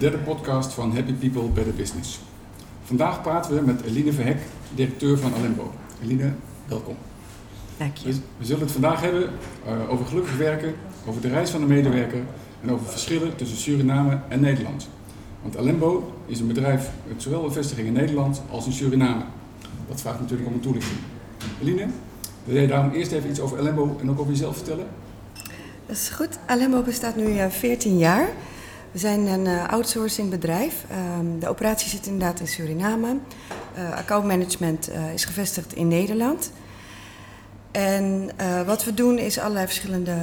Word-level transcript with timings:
De 0.00 0.10
derde 0.10 0.24
podcast 0.24 0.72
van 0.72 0.94
Happy 0.94 1.12
People 1.12 1.48
Better 1.48 1.74
Business. 1.74 2.20
Vandaag 2.84 3.22
praten 3.22 3.54
we 3.54 3.60
met 3.60 3.82
Eline 3.82 4.12
Verhek, 4.12 4.38
directeur 4.74 5.18
van 5.18 5.34
Alembo. 5.34 5.72
Eline, 6.02 6.32
welkom. 6.68 6.96
Dank 7.76 7.96
je. 7.96 8.12
We, 8.38 8.44
zullen 8.44 8.60
het 8.60 8.72
vandaag 8.72 9.00
hebben 9.00 9.30
uh, 9.66 9.90
over 9.90 10.06
gelukkig 10.06 10.36
werken, 10.36 10.74
over 11.06 11.20
de 11.20 11.28
reis 11.28 11.50
van 11.50 11.60
de 11.60 11.66
medewerker 11.66 12.22
en 12.62 12.70
over 12.70 12.86
verschillen 12.86 13.36
tussen 13.36 13.56
Suriname 13.56 14.18
en 14.28 14.40
Nederland. 14.40 14.88
Want 15.42 15.56
Alembo 15.56 16.12
is 16.26 16.40
een 16.40 16.46
bedrijf 16.46 16.90
met 17.06 17.22
zowel 17.22 17.44
een 17.44 17.52
vestiging 17.52 17.86
in 17.86 17.92
Nederland 17.92 18.42
als 18.50 18.66
in 18.66 18.72
Suriname. 18.72 19.22
Dat 19.88 20.00
vraagt 20.00 20.20
natuurlijk 20.20 20.48
om 20.48 20.54
een 20.54 20.60
toelichting. 20.60 20.98
Eline, 21.62 21.86
wil 22.44 22.54
jij 22.54 22.66
daarom 22.66 22.90
eerst 22.92 23.12
even 23.12 23.30
iets 23.30 23.40
over 23.40 23.58
Alembo 23.58 23.96
en 24.00 24.10
ook 24.10 24.20
over 24.20 24.32
jezelf 24.32 24.56
vertellen? 24.56 24.86
Dat 25.86 25.96
is 25.96 26.08
goed. 26.08 26.38
Alembo 26.46 26.82
bestaat 26.82 27.16
nu 27.16 27.50
14 27.50 27.98
jaar. 27.98 28.28
We 28.92 28.98
zijn 28.98 29.26
een 29.26 29.46
uh, 29.46 29.68
outsourcing 29.68 30.30
bedrijf. 30.30 30.84
Um, 31.18 31.38
de 31.38 31.48
operatie 31.48 31.88
zit 31.88 32.06
inderdaad 32.06 32.40
in 32.40 32.48
Suriname. 32.48 33.16
Uh, 33.78 33.92
accountmanagement 33.96 34.90
uh, 34.90 35.12
is 35.12 35.24
gevestigd 35.24 35.72
in 35.72 35.88
Nederland. 35.88 36.52
En 37.70 38.30
wat 38.66 38.84
we 38.84 38.94
doen 38.94 39.18
is 39.18 39.38
allerlei 39.38 39.66
verschillende 39.66 40.16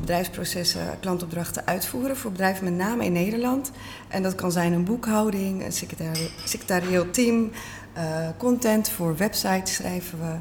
bedrijfsprocessen, 0.00 0.80
klantopdrachten 1.00 1.66
uitvoeren 1.66 2.16
voor 2.16 2.30
bedrijven 2.30 2.64
met 2.64 2.74
name 2.74 3.04
in 3.04 3.12
Nederland. 3.12 3.70
En 4.08 4.22
dat 4.22 4.34
kan 4.34 4.52
zijn 4.52 4.72
een 4.72 4.84
boekhouding, 4.84 5.64
een 5.64 5.72
secretari 5.72 6.30
secretarieel 6.44 7.10
team, 7.10 7.50
content 8.36 8.88
voor 8.88 9.16
websites 9.16 9.74
schrijven 9.74 10.18
we. 10.18 10.34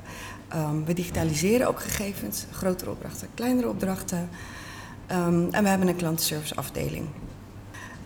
Um, 0.57 0.85
we 0.85 0.93
digitaliseren 0.93 1.67
ook 1.67 1.79
gegevens, 1.79 2.45
grotere 2.51 2.89
opdrachten, 2.89 3.27
kleinere 3.33 3.69
opdrachten. 3.69 4.29
Um, 5.11 5.47
en 5.51 5.63
we 5.63 5.69
hebben 5.69 5.87
een 5.87 5.95
klantenserviceafdeling. 5.95 7.07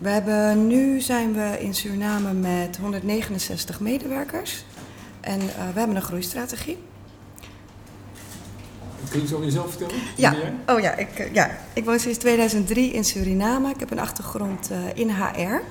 We 0.01 0.09
hebben, 0.09 0.67
nu 0.67 0.99
zijn 1.01 1.33
we 1.33 1.57
in 1.59 1.73
Suriname 1.73 2.33
met 2.33 2.77
169 2.77 3.79
medewerkers. 3.79 4.65
En 5.19 5.39
uh, 5.39 5.47
we 5.73 5.79
hebben 5.79 5.95
een 5.95 6.01
groeistrategie. 6.01 6.77
Kun 9.09 9.21
je 9.21 9.27
zo 9.27 9.33
over 9.33 9.45
jezelf 9.45 9.69
vertellen? 9.69 9.95
Ja, 10.15 10.33
oh 10.67 10.79
ja 10.79 10.95
ik, 10.95 11.29
ja, 11.33 11.57
ik 11.73 11.85
woon 11.85 11.99
sinds 11.99 12.17
2003 12.17 12.91
in 12.91 13.03
Suriname. 13.03 13.69
Ik 13.69 13.79
heb 13.79 13.91
een 13.91 13.99
achtergrond 13.99 14.71
uh, 14.71 14.77
in 14.93 15.09
HR. 15.09 15.61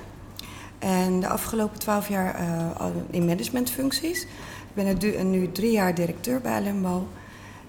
En 0.79 1.19
de 1.19 1.27
afgelopen 1.27 1.79
twaalf 1.79 2.07
jaar 2.07 2.41
uh, 2.41 2.79
al 2.79 3.05
in 3.09 3.25
managementfuncties. 3.25 4.21
Ik 4.21 4.73
ben 4.73 4.97
nu, 4.99 5.23
nu 5.23 5.51
drie 5.51 5.71
jaar 5.71 5.95
directeur 5.95 6.41
bij 6.41 6.53
Alembo. 6.53 7.07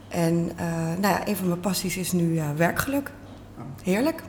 En 0.09 0.45
nou 1.01 1.15
ja, 1.15 1.29
een 1.29 1.37
van 1.37 1.49
mijn 1.49 1.61
passies 1.61 1.97
is 1.97 2.13
nu 2.13 2.41
werkgeluk. 2.57 3.11
Heerlijk. 3.83 4.23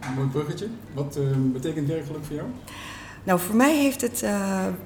Een 0.00 0.14
mooi 0.14 0.28
bruggetje. 0.28 0.66
Wat 0.94 1.18
uh, 1.18 1.24
betekent 1.52 1.88
werkgeluk 1.88 2.24
voor 2.24 2.36
jou? 2.36 2.48
Nou, 3.24 3.40
voor 3.40 3.56
mij 3.56 3.76
heeft 3.76 4.00
het... 4.00 4.20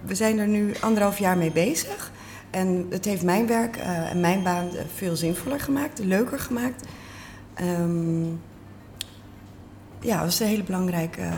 we 0.04 0.14
zijn 0.14 0.38
er 0.38 0.48
nu 0.48 0.72
anderhalf 0.80 1.18
jaar 1.18 1.36
mee 1.36 1.52
bezig. 1.52 2.10
En 2.50 2.86
het 2.90 3.04
heeft 3.04 3.22
mijn 3.22 3.46
werk 3.46 3.76
en 3.76 4.20
mijn 4.20 4.42
baan 4.42 4.68
veel 4.94 5.16
zinvoller 5.16 5.60
gemaakt, 5.60 5.98
leuker 5.98 6.38
gemaakt. 6.38 6.86
Um, 7.60 8.40
ja, 10.00 10.20
dat 10.20 10.28
is 10.28 10.40
een 10.40 10.46
hele 10.46 10.62
belangrijke 10.62 11.30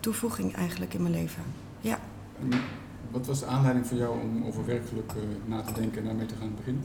toevoeging 0.00 0.54
eigenlijk 0.54 0.94
in 0.94 1.02
mijn 1.02 1.14
leven. 1.14 1.42
Ja. 1.80 1.98
En 2.40 2.60
wat 3.10 3.26
was 3.26 3.40
de 3.40 3.46
aanleiding 3.46 3.86
voor 3.86 3.96
jou 3.96 4.20
om 4.20 4.44
over 4.46 4.66
werkgeluk 4.66 5.12
na 5.46 5.62
te 5.62 5.72
denken 5.72 5.98
en 5.98 6.04
daarmee 6.04 6.26
te 6.26 6.34
gaan 6.40 6.54
beginnen? 6.56 6.84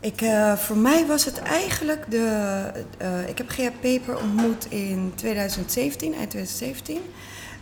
Ik, 0.00 0.22
uh, 0.22 0.56
voor 0.56 0.76
mij 0.76 1.06
was 1.06 1.24
het 1.24 1.38
eigenlijk 1.38 2.10
de. 2.10 2.62
Uh, 3.02 3.28
ik 3.28 3.38
heb 3.38 3.48
Gea 3.48 3.70
Peper 3.80 4.18
ontmoet 4.18 4.66
in 4.70 5.12
2017, 5.14 6.14
eind 6.14 6.30
2017. 6.30 7.00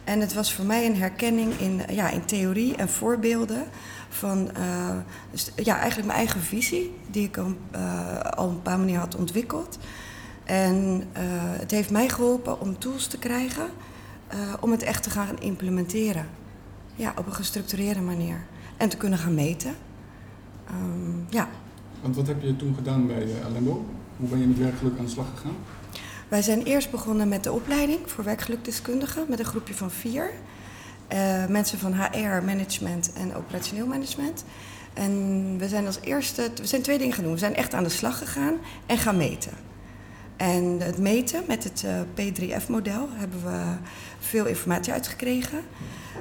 En 0.05 0.21
het 0.21 0.35
was 0.35 0.55
voor 0.55 0.65
mij 0.65 0.87
een 0.87 0.97
herkenning 0.97 1.59
in, 1.59 1.83
ja, 1.91 2.11
in 2.11 2.25
theorie 2.25 2.77
en 2.77 2.89
voorbeelden 2.89 3.65
van 4.09 4.51
dus, 5.31 5.51
ja, 5.57 5.77
eigenlijk 5.79 6.07
mijn 6.07 6.19
eigen 6.19 6.41
visie, 6.41 6.95
die 7.11 7.27
ik 7.27 7.37
al, 7.37 7.55
al 8.31 8.49
een 8.49 8.63
paar 8.63 8.79
manieren 8.79 9.01
had 9.01 9.17
ontwikkeld. 9.17 9.79
En 10.45 11.09
het 11.59 11.71
heeft 11.71 11.91
mij 11.91 12.09
geholpen 12.09 12.61
om 12.61 12.79
tools 12.79 13.07
te 13.07 13.19
krijgen 13.19 13.67
om 14.61 14.71
het 14.71 14.83
echt 14.83 15.03
te 15.03 15.11
gaan 15.11 15.41
implementeren. 15.41 16.27
Ja, 16.95 17.13
op 17.17 17.27
een 17.27 17.35
gestructureerde 17.35 18.01
manier. 18.01 18.45
En 18.77 18.89
te 18.89 18.97
kunnen 18.97 19.19
gaan 19.19 19.35
meten. 19.35 19.75
Um, 20.71 21.27
ja. 21.31 21.49
Want 22.03 22.17
wat 22.17 22.27
heb 22.27 22.43
je 22.43 22.57
toen 22.57 22.75
gedaan 22.75 23.07
bij 23.07 23.25
uh, 23.25 23.47
Alembo? 23.47 23.85
Hoe 24.17 24.29
ben 24.29 24.41
je 24.41 24.47
met 24.47 24.59
werkgeluk 24.59 24.99
aan 24.99 25.05
de 25.05 25.11
slag 25.11 25.27
gegaan? 25.35 25.57
Wij 26.29 26.43
zijn 26.43 26.63
eerst 26.63 26.91
begonnen 26.91 27.29
met 27.29 27.45
de 27.45 27.53
opleiding 27.53 27.99
voor 28.05 28.25
werkgelukdeskundigen 28.25 29.25
met 29.29 29.39
een 29.39 29.45
groepje 29.45 29.75
van 29.75 29.91
vier. 29.91 30.31
Uh, 31.13 31.47
mensen 31.47 31.79
van 31.79 31.95
HR, 31.95 32.45
management 32.45 33.13
en 33.13 33.35
operationeel 33.35 33.87
management. 33.87 34.45
En 34.93 35.55
we 35.59 35.69
zijn 35.69 35.87
als 35.87 35.99
eerste, 36.01 36.51
we 36.55 36.67
zijn 36.67 36.83
twee 36.83 36.99
dingen 36.99 37.15
gaan 37.15 37.25
doen. 37.25 37.33
We 37.33 37.39
zijn 37.39 37.55
echt 37.55 37.75
aan 37.75 37.83
de 37.83 37.89
slag 37.89 38.19
gegaan 38.19 38.55
en 38.87 38.99
gaan 38.99 39.17
meten. 39.17 39.53
En 40.39 40.81
het 40.81 40.99
meten 40.99 41.43
met 41.47 41.65
het 41.65 41.85
uh, 41.85 42.01
P3F-model 42.01 43.09
hebben 43.11 43.43
we 43.43 43.77
veel 44.19 44.47
informatie 44.47 44.93
uitgekregen. 44.93 45.61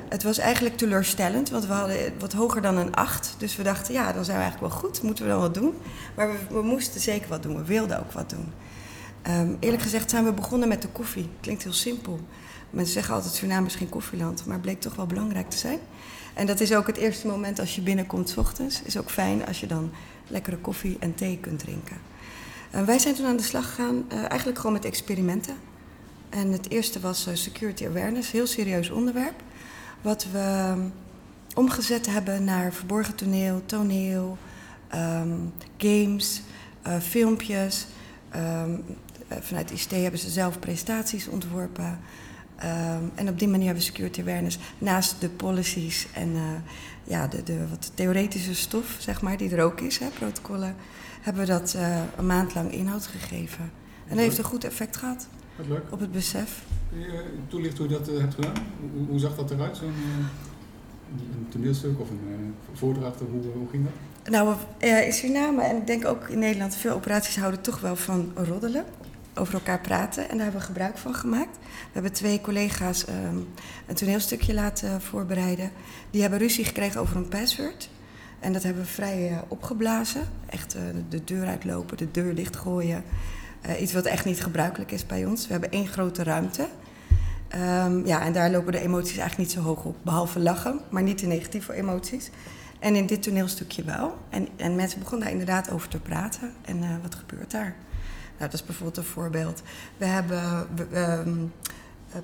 Het 0.10 0.24
was 0.24 0.38
eigenlijk 0.38 0.78
teleurstellend, 0.78 1.50
want 1.50 1.66
we 1.66 1.74
hadden 1.74 1.98
wat 2.20 2.34
hoger 2.34 2.62
dan 2.62 2.78
een 2.78 2.96
8. 2.96 3.36
Dus 3.38 3.56
we 3.56 3.64
dachten, 3.64 3.94
ja, 3.94 4.12
dan 4.14 4.26
zijn 4.26 4.38
we 4.38 4.44
eigenlijk 4.44 4.74
wel 4.74 4.82
goed, 4.82 5.02
moeten 5.02 5.24
we 5.24 5.32
dan 5.32 5.40
wat 5.40 5.54
doen. 5.54 5.74
Maar 6.16 6.32
we, 6.32 6.38
we 6.50 6.62
moesten 6.62 7.02
zeker 7.02 7.28
wat 7.28 7.44
doen, 7.44 7.56
we 7.56 7.64
wilden 7.64 8.00
ook 8.00 8.12
wat 8.12 8.30
doen. 8.30 8.54
Um, 9.30 9.58
eerlijk 9.60 9.82
gezegd 9.82 10.10
zijn 10.10 10.24
we 10.24 10.32
begonnen 10.32 10.68
met 10.68 10.82
de 10.82 10.88
koffie. 10.88 11.30
Klinkt 11.40 11.64
heel 11.64 11.74
simpel. 11.74 12.20
Mensen 12.70 12.94
zeggen 12.94 13.14
altijd, 13.14 13.34
Suriname 13.34 13.66
is 13.66 13.76
geen 13.76 13.90
koffieland, 13.90 14.46
maar 14.46 14.60
bleek 14.60 14.82
toch 14.82 14.96
wel 14.96 15.06
belangrijk 15.06 15.50
te 15.50 15.58
zijn. 15.58 15.80
En 16.34 16.46
dat 16.46 16.60
is 16.60 16.74
ook 16.74 16.88
het 16.88 16.98
eerste 16.98 17.28
moment 17.28 17.60
als 17.60 17.76
je 17.76 17.82
binnenkomt 17.82 18.30
s 18.30 18.38
ochtends. 18.38 18.82
Is 18.82 18.98
ook 18.98 19.10
fijn 19.10 19.46
als 19.46 19.60
je 19.60 19.68
dan 19.68 19.92
lekkere 20.28 20.58
koffie 20.58 20.98
en 21.00 21.16
thee 21.16 21.38
kunt 21.42 21.60
drinken. 21.60 21.98
Uh, 22.76 22.82
wij 22.82 23.00
zijn 23.00 23.16
toen 23.16 23.26
aan 23.26 23.38
de 23.38 23.44
slag 23.44 23.66
gegaan, 23.66 24.06
uh, 24.12 24.18
eigenlijk 24.18 24.58
gewoon 24.58 24.72
met 24.72 24.86
experimenten. 24.86 25.56
En 26.30 26.52
het 26.52 26.70
eerste 26.70 27.00
was 27.00 27.28
uh, 27.28 27.36
security 27.36 27.86
awareness, 27.86 28.32
heel 28.32 28.48
serieus 28.48 28.90
onderwerp. 28.90 29.44
Wat 30.02 30.28
we 30.32 30.76
omgezet 31.56 32.06
hebben 32.06 32.44
naar 32.44 32.74
verborgen 32.74 33.16
toneel, 33.16 33.62
toneel, 33.66 34.38
um, 34.96 35.54
games, 35.78 36.42
filmpjes. 37.02 37.88
Um, 38.36 38.84
vanuit 39.40 39.72
ICT 39.72 39.92
hebben 39.92 40.20
ze 40.20 40.30
zelf 40.30 40.60
presentaties 40.60 41.28
ontworpen. 41.28 42.00
En 43.16 43.30
op 43.30 43.40
die 43.40 43.48
manier 43.48 43.66
hebben 43.66 43.84
we 43.84 43.90
security 43.90 44.22
awareness 44.22 44.58
naast 44.78 45.22
de 45.22 45.30
policies 45.30 46.08
en 46.14 46.36
ja, 47.08 47.28
de, 47.28 47.44
de 47.44 47.68
wat 47.70 47.92
theoretische 47.94 48.56
stof, 48.56 48.96
zeg 49.00 49.22
maar, 49.22 49.38
die 49.38 49.56
er 49.56 49.64
ook 49.64 49.80
is, 49.80 49.98
hè, 49.98 50.08
protocollen, 50.08 50.76
hebben 51.22 51.42
we 51.42 51.48
dat 51.48 51.74
uh, 51.78 51.98
een 52.18 52.26
maand 52.26 52.56
lang 52.56 52.72
inhoud 52.72 53.08
gegeven. 53.08 53.72
En 54.08 54.16
dat 54.16 54.18
heeft 54.18 54.38
een 54.38 54.44
goed 54.44 54.64
effect 54.64 54.98
gehad 54.98 55.28
Wat 55.56 55.68
leuk. 55.68 55.84
op 55.90 56.00
het 56.00 56.12
besef. 56.12 56.64
Kun 56.90 57.00
je 57.00 57.24
toelichten 57.48 57.84
hoe 57.84 57.94
je 57.94 58.00
dat 58.00 58.10
uh, 58.10 58.20
hebt 58.20 58.34
gedaan? 58.34 58.54
Hoe, 58.94 59.06
hoe, 59.08 59.20
zag 59.20 59.36
dat 59.36 59.52
eruit, 59.52 59.78
zo'n 59.78 59.88
een 59.88 61.48
toneelstuk 61.50 62.00
of 62.00 62.10
een 62.10 62.56
voordracht? 62.74 63.20
Hoe, 63.20 63.52
hoe 63.54 63.70
ging 63.72 63.84
dat? 63.84 64.32
Nou, 64.32 64.56
in 64.80 65.14
Suriname 65.14 65.64
en 65.64 65.76
ik 65.76 65.88
denk 65.88 66.06
ook 66.06 66.28
in 66.28 66.40
Nederland, 66.40 66.76
veel 66.76 66.94
operaties 66.94 67.38
houden 67.38 67.62
toch 67.62 67.80
wel 67.80 67.96
van 67.96 68.32
roddelen. 68.36 68.86
Over 69.38 69.54
elkaar 69.54 69.80
praten 69.80 70.24
en 70.24 70.36
daar 70.36 70.44
hebben 70.44 70.62
we 70.62 70.68
gebruik 70.68 70.98
van 70.98 71.14
gemaakt. 71.14 71.58
We 71.58 71.94
hebben 71.94 72.12
twee 72.12 72.42
collega's 72.42 73.06
um, 73.08 73.48
een 73.88 73.96
toneelstukje 73.96 74.54
laten 74.54 75.02
voorbereiden. 75.02 75.72
Die 76.12 76.22
hebben 76.22 76.40
ruzie 76.40 76.66
gekregen 76.66 77.02
over 77.02 77.16
een 77.16 77.28
password. 77.28 77.90
En 78.40 78.54
dat 78.54 78.64
hebben 78.64 78.82
we 78.84 78.88
vrij 78.88 79.32
uh, 79.32 79.38
opgeblazen. 79.48 80.22
Echt 80.50 80.76
uh, 80.76 80.82
de 81.10 81.24
deur 81.24 81.48
uitlopen, 81.48 81.98
de 81.98 82.12
deur 82.12 82.36
dichtgooien. 82.36 83.04
Uh, 83.66 83.82
iets 83.82 83.94
wat 83.94 84.06
echt 84.06 84.26
niet 84.26 84.44
gebruikelijk 84.44 84.92
is 84.92 85.06
bij 85.06 85.26
ons. 85.26 85.46
We 85.46 85.52
hebben 85.52 85.72
één 85.72 85.88
grote 85.88 86.24
ruimte. 86.24 86.68
Um, 87.86 88.06
ja, 88.06 88.22
en 88.22 88.34
daar 88.34 88.52
lopen 88.52 88.72
de 88.72 88.80
emoties 88.80 89.18
eigenlijk 89.18 89.38
niet 89.38 89.52
zo 89.52 89.62
hoog 89.62 89.84
op. 89.84 89.96
Behalve 90.02 90.40
lachen, 90.40 90.80
maar 90.90 91.04
niet 91.04 91.20
de 91.20 91.28
negatieve 91.28 91.74
emoties. 91.74 92.30
En 92.80 92.96
in 92.96 93.06
dit 93.06 93.24
toneelstukje 93.24 93.84
wel. 93.84 94.18
En, 94.30 94.48
en 94.56 94.76
mensen 94.76 95.00
begonnen 95.00 95.24
daar 95.28 95.38
inderdaad 95.38 95.72
over 95.72 95.90
te 95.90 96.00
praten. 96.00 96.54
En 96.62 97.02
wat 97.02 97.16
gebeurt 97.16 97.52
daar? 97.52 97.76
Nou, 98.38 98.50
dat 98.50 98.54
is 98.54 98.66
bijvoorbeeld 98.66 98.98
een 98.98 99.14
voorbeeld. 99.14 99.62
We 99.98 100.06
hebben 100.06 100.68
um, 100.96 101.54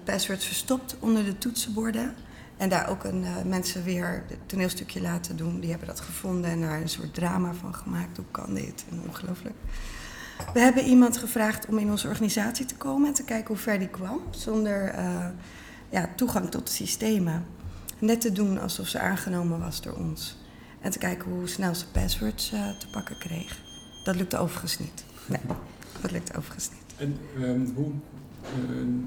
passwords 0.03 0.45
verstopt 0.45 0.95
onder 0.99 1.25
de 1.25 1.37
toetsenborden. 1.37 2.15
En 2.57 2.69
daar 2.69 2.89
ook 2.89 3.03
een, 3.03 3.21
uh, 3.21 3.29
mensen 3.45 3.83
weer 3.83 4.23
het 4.27 4.37
toneelstukje 4.45 5.01
laten 5.01 5.35
doen. 5.35 5.59
Die 5.59 5.69
hebben 5.69 5.87
dat 5.87 5.99
gevonden 5.99 6.51
en 6.51 6.61
daar 6.61 6.81
een 6.81 6.89
soort 6.89 7.13
drama 7.13 7.53
van 7.53 7.75
gemaakt. 7.75 8.17
Hoe 8.17 8.25
kan 8.31 8.53
dit? 8.53 8.85
Ongelooflijk. 9.07 9.55
We 10.53 10.59
hebben 10.59 10.85
iemand 10.85 11.17
gevraagd 11.17 11.65
om 11.65 11.77
in 11.77 11.91
onze 11.91 12.07
organisatie 12.07 12.65
te 12.65 12.75
komen 12.75 13.07
en 13.07 13.13
te 13.13 13.23
kijken 13.23 13.47
hoe 13.47 13.57
ver 13.57 13.79
die 13.79 13.87
kwam. 13.87 14.19
Zonder 14.31 14.95
uh, 14.95 15.25
ja, 15.89 16.09
toegang 16.15 16.51
tot 16.51 16.67
de 16.67 16.73
systemen. 16.73 17.45
Net 17.99 18.21
te 18.21 18.31
doen 18.31 18.59
alsof 18.59 18.87
ze 18.87 18.99
aangenomen 18.99 19.59
was 19.59 19.81
door 19.81 19.93
ons. 19.93 20.37
En 20.81 20.91
te 20.91 20.97
kijken 20.97 21.31
hoe 21.31 21.47
snel 21.47 21.75
ze 21.75 21.87
passwords 21.87 22.49
te 22.49 22.87
pakken 22.91 23.17
kreeg. 23.17 23.57
Dat 24.03 24.15
lukte 24.15 24.37
overigens 24.37 24.79
niet. 24.79 25.03
Nee, 25.25 25.39
dat 26.01 26.11
lukte 26.11 26.37
overigens 26.37 26.69
niet. 26.69 26.81
En 26.97 27.17
um, 27.43 27.73
hoe 27.75 27.91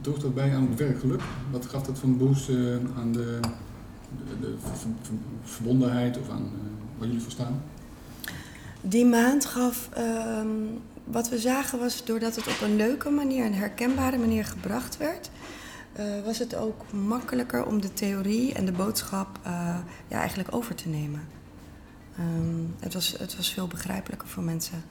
droeg 0.00 0.18
dat 0.18 0.34
bij 0.34 0.54
aan 0.54 0.68
het 0.68 0.78
werkgeluk? 0.78 1.20
Wat 1.50 1.66
gaf 1.66 1.82
dat 1.82 2.02
een 2.02 2.16
boost 2.16 2.48
aan 2.96 3.12
de, 3.12 3.40
de, 4.40 4.40
de 4.40 4.54
verbondenheid 5.42 6.18
of 6.18 6.30
aan 6.30 6.50
waar 6.98 7.06
jullie 7.06 7.22
voor 7.22 7.32
staan? 7.32 7.62
Die 8.80 9.06
maand 9.06 9.44
gaf, 9.44 9.88
ehm, 9.92 10.48
wat 11.04 11.28
we 11.28 11.38
zagen 11.38 11.78
was 11.78 12.04
doordat 12.04 12.36
het 12.36 12.46
op 12.46 12.60
een 12.60 12.76
leuke 12.76 13.10
manier, 13.10 13.44
een 13.44 13.54
herkenbare 13.54 14.18
manier 14.18 14.44
gebracht 14.44 14.96
werd, 14.96 15.30
uh, 15.98 16.24
was 16.24 16.38
het 16.38 16.54
ook 16.54 16.92
makkelijker 16.92 17.66
om 17.66 17.80
de 17.80 17.92
theorie 17.92 18.54
en 18.54 18.64
de 18.64 18.72
boodschap 18.72 19.38
uh, 19.46 19.76
ja, 20.08 20.18
eigenlijk 20.18 20.54
over 20.54 20.74
te 20.74 20.88
nemen. 20.88 21.20
Um, 22.18 22.74
het, 22.80 22.94
was, 22.94 23.14
het 23.18 23.36
was 23.36 23.52
veel 23.52 23.66
begrijpelijker 23.66 24.28
voor 24.28 24.42
mensen. 24.42 24.82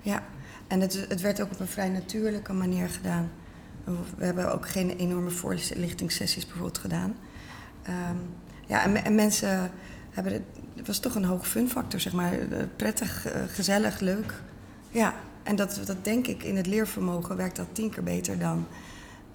Ja, 0.00 0.22
en 0.68 0.80
het, 0.80 1.06
het 1.08 1.20
werd 1.20 1.40
ook 1.40 1.50
op 1.50 1.60
een 1.60 1.66
vrij 1.66 1.88
natuurlijke 1.88 2.52
manier 2.52 2.88
gedaan. 2.88 3.30
We 4.16 4.24
hebben 4.24 4.52
ook 4.52 4.68
geen 4.68 4.90
enorme 4.90 5.30
voorlichtingssessies 5.30 6.44
bijvoorbeeld 6.46 6.78
gedaan. 6.78 7.16
Um, 7.88 8.34
ja, 8.66 8.82
en, 8.82 9.04
en 9.04 9.14
mensen 9.14 9.70
hebben 10.10 10.32
het, 10.32 10.42
het 10.76 10.86
was 10.86 10.98
toch 10.98 11.14
een 11.14 11.24
hoog 11.24 11.48
funfactor, 11.48 12.00
zeg 12.00 12.12
maar. 12.12 12.32
Eh, 12.32 12.64
prettig, 12.76 13.26
uh, 13.26 13.42
gezellig, 13.46 14.00
leuk. 14.00 14.34
Ja, 14.90 15.14
en 15.42 15.56
dat, 15.56 15.80
dat 15.84 16.04
denk 16.04 16.26
ik 16.26 16.42
in 16.42 16.56
het 16.56 16.66
leervermogen 16.66 17.36
werkt 17.36 17.56
dat 17.56 17.66
tien 17.72 17.90
keer 17.90 18.02
beter 18.02 18.38
dan 18.38 18.66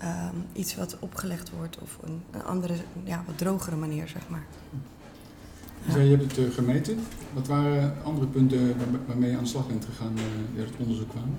um, 0.02 0.46
iets 0.54 0.76
wat 0.76 0.98
opgelegd 1.00 1.50
wordt 1.50 1.80
of 1.80 1.98
een, 2.02 2.24
een, 2.32 2.44
andere, 2.44 2.74
ja, 3.04 3.24
wat 3.26 3.38
drogere 3.38 3.76
manier, 3.76 4.08
zeg 4.08 4.30
maar. 4.30 4.44
Je 5.88 6.00
hebt 6.00 6.22
het 6.22 6.38
uh, 6.38 6.54
gemeten. 6.54 7.00
Wat 7.34 7.48
waren 7.48 7.96
andere 8.04 8.28
punten 8.28 8.76
waarmee 9.08 9.30
je 9.30 9.38
aan 9.38 9.44
de 9.44 9.50
slag 9.50 9.68
bent 9.68 9.86
gegaan 9.86 10.14
uh, 10.18 10.64
het 10.64 10.74
onderzoek 10.78 11.10
kwam? 11.10 11.36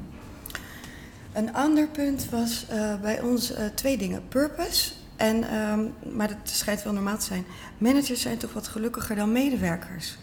Een 1.32 1.54
ander 1.54 1.88
punt 1.88 2.30
was 2.30 2.66
uh, 2.70 3.00
bij 3.00 3.20
ons 3.20 3.52
twee 3.74 3.96
dingen. 3.96 4.22
Purpose 4.28 4.92
en, 5.16 5.54
um, 5.54 5.92
maar 6.12 6.28
dat 6.28 6.36
schijnt 6.42 6.82
wel 6.82 6.92
normaal 6.92 7.18
te 7.18 7.24
zijn. 7.24 7.44
Managers 7.78 8.20
zijn 8.20 8.38
toch 8.38 8.52
wat 8.52 8.68
gelukkiger 8.68 9.16
dan 9.16 9.32
medewerkers. 9.32 10.16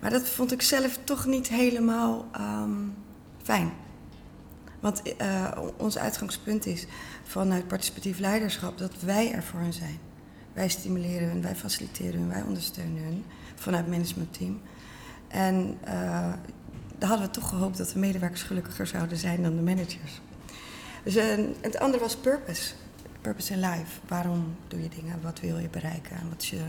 Maar 0.00 0.10
dat 0.10 0.28
vond 0.28 0.52
ik 0.52 0.62
zelf 0.62 0.98
toch 1.04 1.26
niet 1.26 1.48
helemaal 1.48 2.28
um, 2.36 2.94
fijn. 3.42 3.72
Want 4.80 5.02
ons 5.76 5.98
uitgangspunt 5.98 6.66
is 6.66 6.86
vanuit 7.22 7.68
participatief 7.68 8.18
leiderschap 8.18 8.78
dat 8.78 8.92
wij 9.00 9.32
er 9.32 9.42
voor 9.42 9.60
hen 9.60 9.72
zijn. 9.72 9.98
Wij 10.52 10.68
stimuleren 10.68 11.28
hun, 11.28 11.42
wij 11.42 11.56
faciliteren 11.56 12.20
hun, 12.20 12.28
wij 12.28 12.42
ondersteunen 12.42 13.02
hun 13.02 13.24
vanuit 13.62 13.84
het 13.84 13.94
managementteam. 13.94 14.60
En 15.28 15.78
uh, 15.84 15.90
daar 16.98 17.08
hadden 17.08 17.26
we 17.26 17.32
toch 17.32 17.48
gehoopt 17.48 17.78
dat 17.78 17.88
de 17.88 17.98
medewerkers 17.98 18.42
gelukkiger 18.42 18.86
zouden 18.86 19.18
zijn 19.18 19.42
dan 19.42 19.56
de 19.56 19.62
managers. 19.62 20.20
Dus 21.04 21.16
uh, 21.16 21.24
het 21.60 21.78
andere 21.78 22.02
was 22.02 22.16
purpose. 22.16 22.72
Purpose 23.20 23.52
in 23.52 23.60
life. 23.60 24.00
Waarom 24.08 24.56
doe 24.68 24.82
je 24.82 24.88
dingen? 24.88 25.22
Wat 25.22 25.40
wil 25.40 25.58
je 25.58 25.68
bereiken? 25.68 26.16
En 26.16 26.28
wat 26.28 26.44
je, 26.44 26.60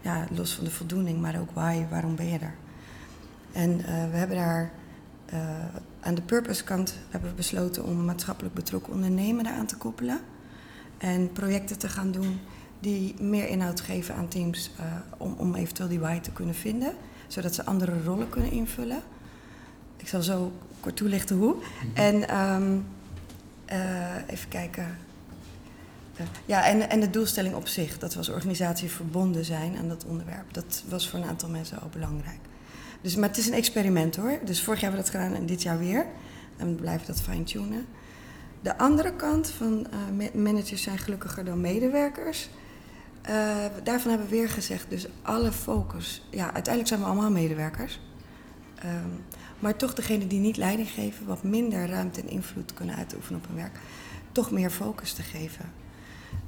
ja, 0.00 0.26
los 0.30 0.54
van 0.54 0.64
de 0.64 0.70
voldoening, 0.70 1.20
maar 1.20 1.40
ook 1.40 1.50
why, 1.50 1.84
waarom 1.90 2.16
ben 2.16 2.28
je 2.28 2.38
er? 2.38 2.54
En 3.52 3.70
uh, 3.70 3.84
we 3.84 4.16
hebben 4.16 4.36
daar 4.36 4.72
aan 6.00 6.14
de 6.14 6.22
purpose 6.22 6.64
kant 6.64 6.94
hebben 7.10 7.30
we 7.30 7.36
besloten 7.36 7.84
om 7.84 8.04
maatschappelijk 8.04 8.54
betrokken 8.54 8.92
ondernemen 8.92 9.46
aan 9.46 9.66
te 9.66 9.76
koppelen. 9.76 10.20
En 10.98 11.32
projecten 11.32 11.78
te 11.78 11.88
gaan 11.88 12.10
doen 12.10 12.40
die 12.82 13.14
meer 13.20 13.48
inhoud 13.48 13.80
geven 13.80 14.14
aan 14.14 14.28
teams 14.28 14.70
uh, 14.80 14.86
om, 15.16 15.34
om 15.38 15.54
eventueel 15.54 15.88
die 15.88 16.00
why 16.00 16.20
te 16.20 16.30
kunnen 16.32 16.54
vinden. 16.54 16.94
Zodat 17.26 17.54
ze 17.54 17.64
andere 17.64 18.02
rollen 18.04 18.28
kunnen 18.28 18.50
invullen. 18.50 19.02
Ik 19.96 20.08
zal 20.08 20.22
zo 20.22 20.52
kort 20.80 20.96
toelichten 20.96 21.36
hoe. 21.36 21.54
Mm-hmm. 21.54 21.94
En 21.94 22.38
um, 22.38 22.86
even 24.26 24.48
kijken. 24.48 24.96
Ja, 26.46 26.64
en, 26.64 26.90
en 26.90 27.00
de 27.00 27.10
doelstelling 27.10 27.54
op 27.54 27.68
zich, 27.68 27.98
dat 27.98 28.14
was 28.14 28.28
organisatie 28.28 28.90
verbonden 28.90 29.44
zijn 29.44 29.76
aan 29.76 29.88
dat 29.88 30.04
onderwerp. 30.04 30.54
Dat 30.54 30.82
was 30.88 31.08
voor 31.08 31.18
een 31.18 31.28
aantal 31.28 31.48
mensen 31.48 31.82
ook 31.82 31.92
belangrijk. 31.92 32.38
Dus, 33.00 33.16
maar 33.16 33.28
het 33.28 33.38
is 33.38 33.46
een 33.46 33.52
experiment 33.52 34.16
hoor. 34.16 34.38
Dus 34.44 34.62
vorig 34.62 34.80
jaar 34.80 34.90
hebben 34.90 35.06
we 35.06 35.12
dat 35.12 35.22
gedaan 35.22 35.40
en 35.40 35.46
dit 35.46 35.62
jaar 35.62 35.78
weer. 35.78 36.06
En 36.56 36.68
we 36.68 36.74
blijven 36.74 37.06
dat 37.06 37.20
fine-tunen. 37.20 37.86
De 38.60 38.78
andere 38.78 39.12
kant 39.12 39.50
van 39.50 39.86
uh, 40.18 40.26
managers 40.34 40.82
zijn 40.82 40.98
gelukkiger 40.98 41.44
dan 41.44 41.60
medewerkers. 41.60 42.48
Uh, 43.28 43.56
daarvan 43.82 44.10
hebben 44.10 44.28
we 44.28 44.36
weer 44.36 44.48
gezegd, 44.48 44.90
dus 44.90 45.06
alle 45.22 45.52
focus. 45.52 46.26
Ja, 46.30 46.44
uiteindelijk 46.44 46.88
zijn 46.88 47.00
we 47.00 47.06
allemaal 47.06 47.30
medewerkers. 47.30 48.00
Um, 48.84 49.24
maar 49.58 49.76
toch 49.76 49.94
degene 49.94 50.26
die 50.26 50.40
niet 50.40 50.56
leiding 50.56 50.88
geven, 50.88 51.26
wat 51.26 51.42
minder 51.42 51.88
ruimte 51.88 52.20
en 52.20 52.28
invloed 52.28 52.74
kunnen 52.74 52.96
uitoefenen 52.96 53.40
op 53.40 53.46
hun 53.46 53.56
werk, 53.56 53.78
toch 54.32 54.50
meer 54.50 54.70
focus 54.70 55.12
te 55.12 55.22
geven 55.22 55.72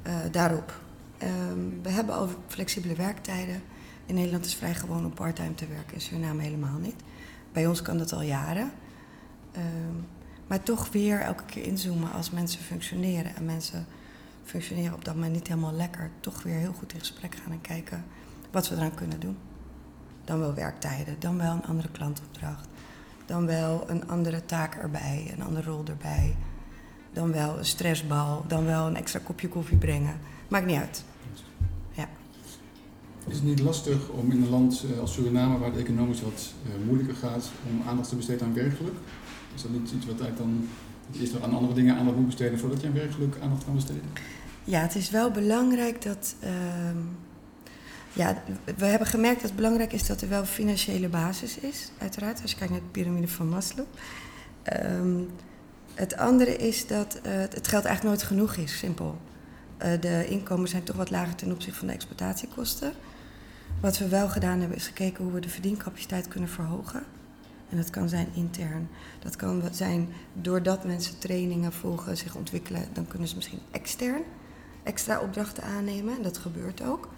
uh, 0.07 0.15
daarop. 0.31 0.79
Um, 1.23 1.79
we 1.83 1.89
hebben 1.89 2.15
al 2.15 2.29
flexibele 2.47 2.95
werktijden. 2.95 3.61
In 4.05 4.15
Nederland 4.15 4.45
is 4.45 4.55
vrij 4.55 4.75
gewoon 4.75 5.05
om 5.05 5.13
parttime 5.13 5.55
te 5.55 5.67
werken, 5.67 5.93
in 5.93 6.01
Suriname 6.01 6.41
helemaal 6.41 6.77
niet. 6.79 6.95
Bij 7.51 7.67
ons 7.67 7.81
kan 7.81 7.97
dat 7.97 8.13
al 8.13 8.21
jaren. 8.21 8.71
Um, 9.57 10.07
maar 10.47 10.63
toch 10.63 10.91
weer 10.91 11.19
elke 11.19 11.43
keer 11.45 11.63
inzoomen 11.63 12.11
als 12.11 12.31
mensen 12.31 12.61
functioneren. 12.61 13.35
En 13.35 13.45
mensen 13.45 13.85
functioneren 14.45 14.93
op 14.93 15.05
dat 15.05 15.15
moment 15.15 15.33
niet 15.33 15.47
helemaal 15.47 15.73
lekker. 15.73 16.09
Toch 16.19 16.43
weer 16.43 16.55
heel 16.55 16.73
goed 16.73 16.93
in 16.93 16.99
gesprek 16.99 17.35
gaan 17.43 17.51
en 17.51 17.61
kijken 17.61 18.03
wat 18.51 18.69
we 18.69 18.75
eraan 18.75 18.93
kunnen 18.93 19.19
doen. 19.19 19.37
Dan 20.23 20.39
wel 20.39 20.53
werktijden, 20.53 21.15
dan 21.19 21.37
wel 21.37 21.53
een 21.53 21.65
andere 21.65 21.89
klantopdracht. 21.91 22.67
Dan 23.25 23.45
wel 23.45 23.89
een 23.89 24.07
andere 24.07 24.45
taak 24.45 24.75
erbij, 24.75 25.33
een 25.35 25.43
andere 25.43 25.69
rol 25.69 25.83
erbij. 25.85 26.35
Dan 27.13 27.31
wel 27.31 27.57
een 27.57 27.65
stressbal, 27.65 28.45
dan 28.47 28.65
wel 28.65 28.87
een 28.87 28.95
extra 28.95 29.19
kopje 29.23 29.47
koffie 29.47 29.77
brengen. 29.77 30.19
Maakt 30.47 30.65
niet 30.65 30.79
uit. 30.79 31.03
Ja. 31.93 32.07
Is 33.27 33.35
het 33.35 33.43
niet 33.43 33.59
lastig 33.59 34.09
om 34.09 34.31
in 34.31 34.41
een 34.41 34.49
land 34.49 34.85
eh, 34.91 34.99
als 34.99 35.13
Suriname, 35.13 35.57
waar 35.57 35.69
het 35.71 35.79
economisch 35.79 36.21
wat 36.21 36.53
uh, 36.67 36.85
moeilijker 36.85 37.15
gaat, 37.15 37.51
om 37.69 37.87
aandacht 37.87 38.09
te 38.09 38.15
besteden 38.15 38.45
aan 38.45 38.53
werkgeluk? 38.53 38.95
Is 39.55 39.61
dat 39.61 39.71
niet 39.71 39.91
iets 39.91 40.05
wat 40.05 40.19
eigenlijk 40.19 40.37
dan 40.37 40.67
is 41.11 41.33
er 41.33 41.43
aan 41.43 41.53
andere 41.53 41.73
dingen 41.73 41.95
aandacht 41.95 42.17
moet 42.17 42.25
besteden 42.25 42.59
voordat 42.59 42.81
je 42.81 42.87
aan 42.87 42.93
werkgeluk 42.93 43.37
aandacht 43.41 43.65
kan 43.65 43.75
besteden? 43.75 44.03
Ja, 44.67 44.81
het 44.81 44.95
is 44.95 45.09
wel 45.09 45.31
belangrijk 45.31 46.01
dat. 46.01 46.35
Uh, 46.43 46.49
ja, 48.13 48.43
we 48.77 48.85
hebben 48.85 49.07
gemerkt 49.07 49.35
dat 49.41 49.49
het 49.49 49.55
belangrijk 49.55 49.93
is 49.93 50.07
dat 50.07 50.21
er 50.21 50.29
wel 50.29 50.45
financiële 50.45 51.09
basis 51.09 51.57
is, 51.57 51.91
uiteraard, 51.97 52.41
als 52.41 52.51
je 52.51 52.57
kijkt 52.57 52.73
naar 52.73 52.81
de 52.81 52.87
piramide 52.91 53.27
van 53.27 53.49
Maslow. 53.49 53.85
Um, 54.83 55.29
het 55.93 56.17
andere 56.17 56.55
is 56.55 56.87
dat 56.87 57.19
uh, 57.25 57.31
het 57.33 57.67
geld 57.67 57.85
eigenlijk 57.85 58.15
nooit 58.15 58.23
genoeg 58.23 58.55
is, 58.55 58.77
simpel. 58.77 59.17
Uh, 59.83 60.01
de 60.01 60.27
inkomens 60.27 60.71
zijn 60.71 60.83
toch 60.83 60.95
wat 60.95 61.09
lager 61.09 61.35
ten 61.35 61.51
opzichte 61.51 61.79
van 61.79 61.87
de 61.87 61.93
exploitatiekosten. 61.93 62.93
Wat 63.81 63.97
we 63.97 64.07
wel 64.07 64.29
gedaan 64.29 64.59
hebben 64.59 64.77
is 64.77 64.87
gekeken 64.87 65.23
hoe 65.23 65.33
we 65.33 65.39
de 65.39 65.49
verdiencapaciteit 65.49 66.27
kunnen 66.27 66.49
verhogen. 66.49 67.03
En 67.69 67.77
dat 67.77 67.89
kan 67.89 68.09
zijn 68.09 68.27
intern. 68.33 68.89
Dat 69.19 69.35
kan 69.35 69.63
zijn 69.71 70.07
doordat 70.33 70.83
mensen 70.85 71.19
trainingen 71.19 71.73
volgen, 71.73 72.17
zich 72.17 72.35
ontwikkelen, 72.35 72.87
dan 72.93 73.07
kunnen 73.07 73.27
ze 73.27 73.35
misschien 73.35 73.61
extern 73.71 74.21
extra 74.85 75.19
opdrachten 75.19 75.63
aannemen. 75.63 76.15
En 76.15 76.21
dat 76.23 76.37
gebeurt 76.37 76.81
ook. 76.83 77.09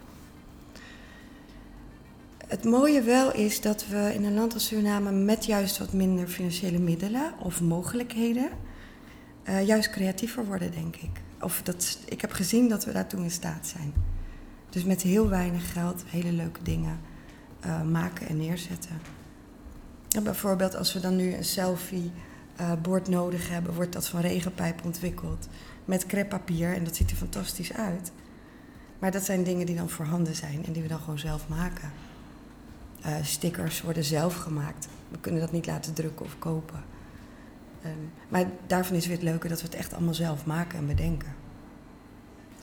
Het 2.47 2.63
mooie 2.63 3.01
wel 3.01 3.33
is 3.33 3.61
dat 3.61 3.87
we 3.87 4.11
in 4.13 4.25
een 4.25 4.33
land 4.33 4.53
als 4.53 4.65
Suriname 4.65 5.11
met 5.11 5.45
juist 5.45 5.77
wat 5.77 5.93
minder 5.93 6.27
financiële 6.27 6.79
middelen 6.79 7.33
of 7.39 7.61
mogelijkheden 7.61 8.49
uh, 9.49 9.65
juist 9.65 9.89
creatiever 9.89 10.45
worden, 10.45 10.71
denk 10.71 10.95
ik. 10.95 11.21
Of 11.41 11.61
dat, 11.63 11.99
ik 12.05 12.21
heb 12.21 12.31
gezien 12.31 12.69
dat 12.69 12.85
we 12.85 12.91
daartoe 12.91 13.23
in 13.23 13.31
staat 13.31 13.67
zijn. 13.67 13.93
Dus 14.69 14.83
met 14.83 15.01
heel 15.01 15.29
weinig 15.29 15.71
geld 15.71 16.03
hele 16.07 16.31
leuke 16.31 16.63
dingen 16.63 16.99
uh, 17.65 17.81
maken 17.81 18.27
en 18.27 18.37
neerzetten. 18.37 19.01
Ja, 20.07 20.21
bijvoorbeeld 20.21 20.75
als 20.75 20.93
we 20.93 20.99
dan 20.99 21.15
nu 21.15 21.33
een 21.33 21.45
selfie-bord 21.45 23.07
uh, 23.07 23.13
nodig 23.13 23.49
hebben, 23.49 23.73
wordt 23.73 23.93
dat 23.93 24.07
van 24.07 24.21
regenpijp 24.21 24.85
ontwikkeld. 24.85 25.47
Met 25.87 26.05
creppapier 26.05 26.73
en 26.73 26.83
dat 26.83 26.95
ziet 26.95 27.11
er 27.11 27.17
fantastisch 27.17 27.73
uit. 27.73 28.11
Maar 28.99 29.11
dat 29.11 29.23
zijn 29.23 29.43
dingen 29.43 29.65
die 29.65 29.75
dan 29.75 29.89
voorhanden 29.89 30.35
zijn 30.35 30.65
en 30.65 30.73
die 30.73 30.81
we 30.81 30.87
dan 30.87 30.99
gewoon 30.99 31.19
zelf 31.19 31.47
maken. 31.47 31.91
Uh, 33.05 33.15
stickers 33.21 33.81
worden 33.81 34.03
zelf 34.03 34.35
gemaakt. 34.35 34.87
We 35.09 35.17
kunnen 35.19 35.41
dat 35.41 35.51
niet 35.51 35.65
laten 35.65 35.93
drukken 35.93 36.25
of 36.25 36.39
kopen. 36.39 36.83
Um, 37.85 38.11
maar 38.29 38.45
daarvan 38.67 38.95
is 38.95 39.05
weer 39.05 39.15
het 39.15 39.25
leuke 39.25 39.47
dat 39.47 39.61
we 39.61 39.65
het 39.65 39.75
echt 39.75 39.93
allemaal 39.93 40.13
zelf 40.13 40.45
maken 40.45 40.79
en 40.79 40.87
bedenken. 40.87 41.35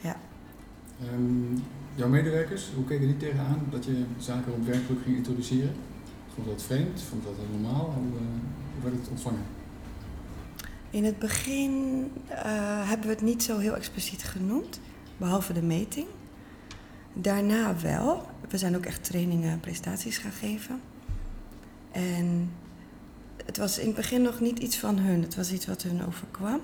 Ja. 0.00 0.16
Um, 1.12 1.62
jouw 1.94 2.08
medewerkers, 2.08 2.70
hoe 2.74 2.84
keken 2.84 3.06
die 3.06 3.16
tegenaan 3.16 3.66
dat 3.70 3.84
je 3.84 4.04
zaken 4.18 4.52
op 4.52 4.66
werkgeluk 4.66 5.02
ging 5.02 5.16
introduceren? 5.16 5.74
Vond 6.34 6.46
dat 6.46 6.62
vreemd? 6.62 7.02
Vond 7.02 7.24
dat 7.24 7.32
normaal? 7.50 7.84
Hoe, 7.84 8.12
uh, 8.12 8.26
hoe 8.74 8.82
werd 8.82 8.94
het 8.96 9.08
ontvangen? 9.08 9.44
In 10.94 11.04
het 11.04 11.18
begin 11.18 11.72
uh, 12.30 12.36
hebben 12.88 13.06
we 13.06 13.12
het 13.12 13.22
niet 13.22 13.42
zo 13.42 13.58
heel 13.58 13.76
expliciet 13.76 14.24
genoemd, 14.24 14.80
behalve 15.16 15.52
de 15.52 15.62
meting. 15.62 16.06
Daarna 17.12 17.80
wel. 17.80 18.26
We 18.48 18.58
zijn 18.58 18.76
ook 18.76 18.84
echt 18.84 19.04
trainingen 19.04 19.50
en 19.50 19.60
prestaties 19.60 20.18
gaan 20.18 20.32
geven. 20.32 20.80
En 21.92 22.50
het 23.44 23.56
was 23.56 23.78
in 23.78 23.86
het 23.86 23.94
begin 23.94 24.22
nog 24.22 24.40
niet 24.40 24.58
iets 24.58 24.78
van 24.78 24.98
hun, 24.98 25.22
het 25.22 25.36
was 25.36 25.52
iets 25.52 25.66
wat 25.66 25.82
hun 25.82 26.06
overkwam. 26.06 26.60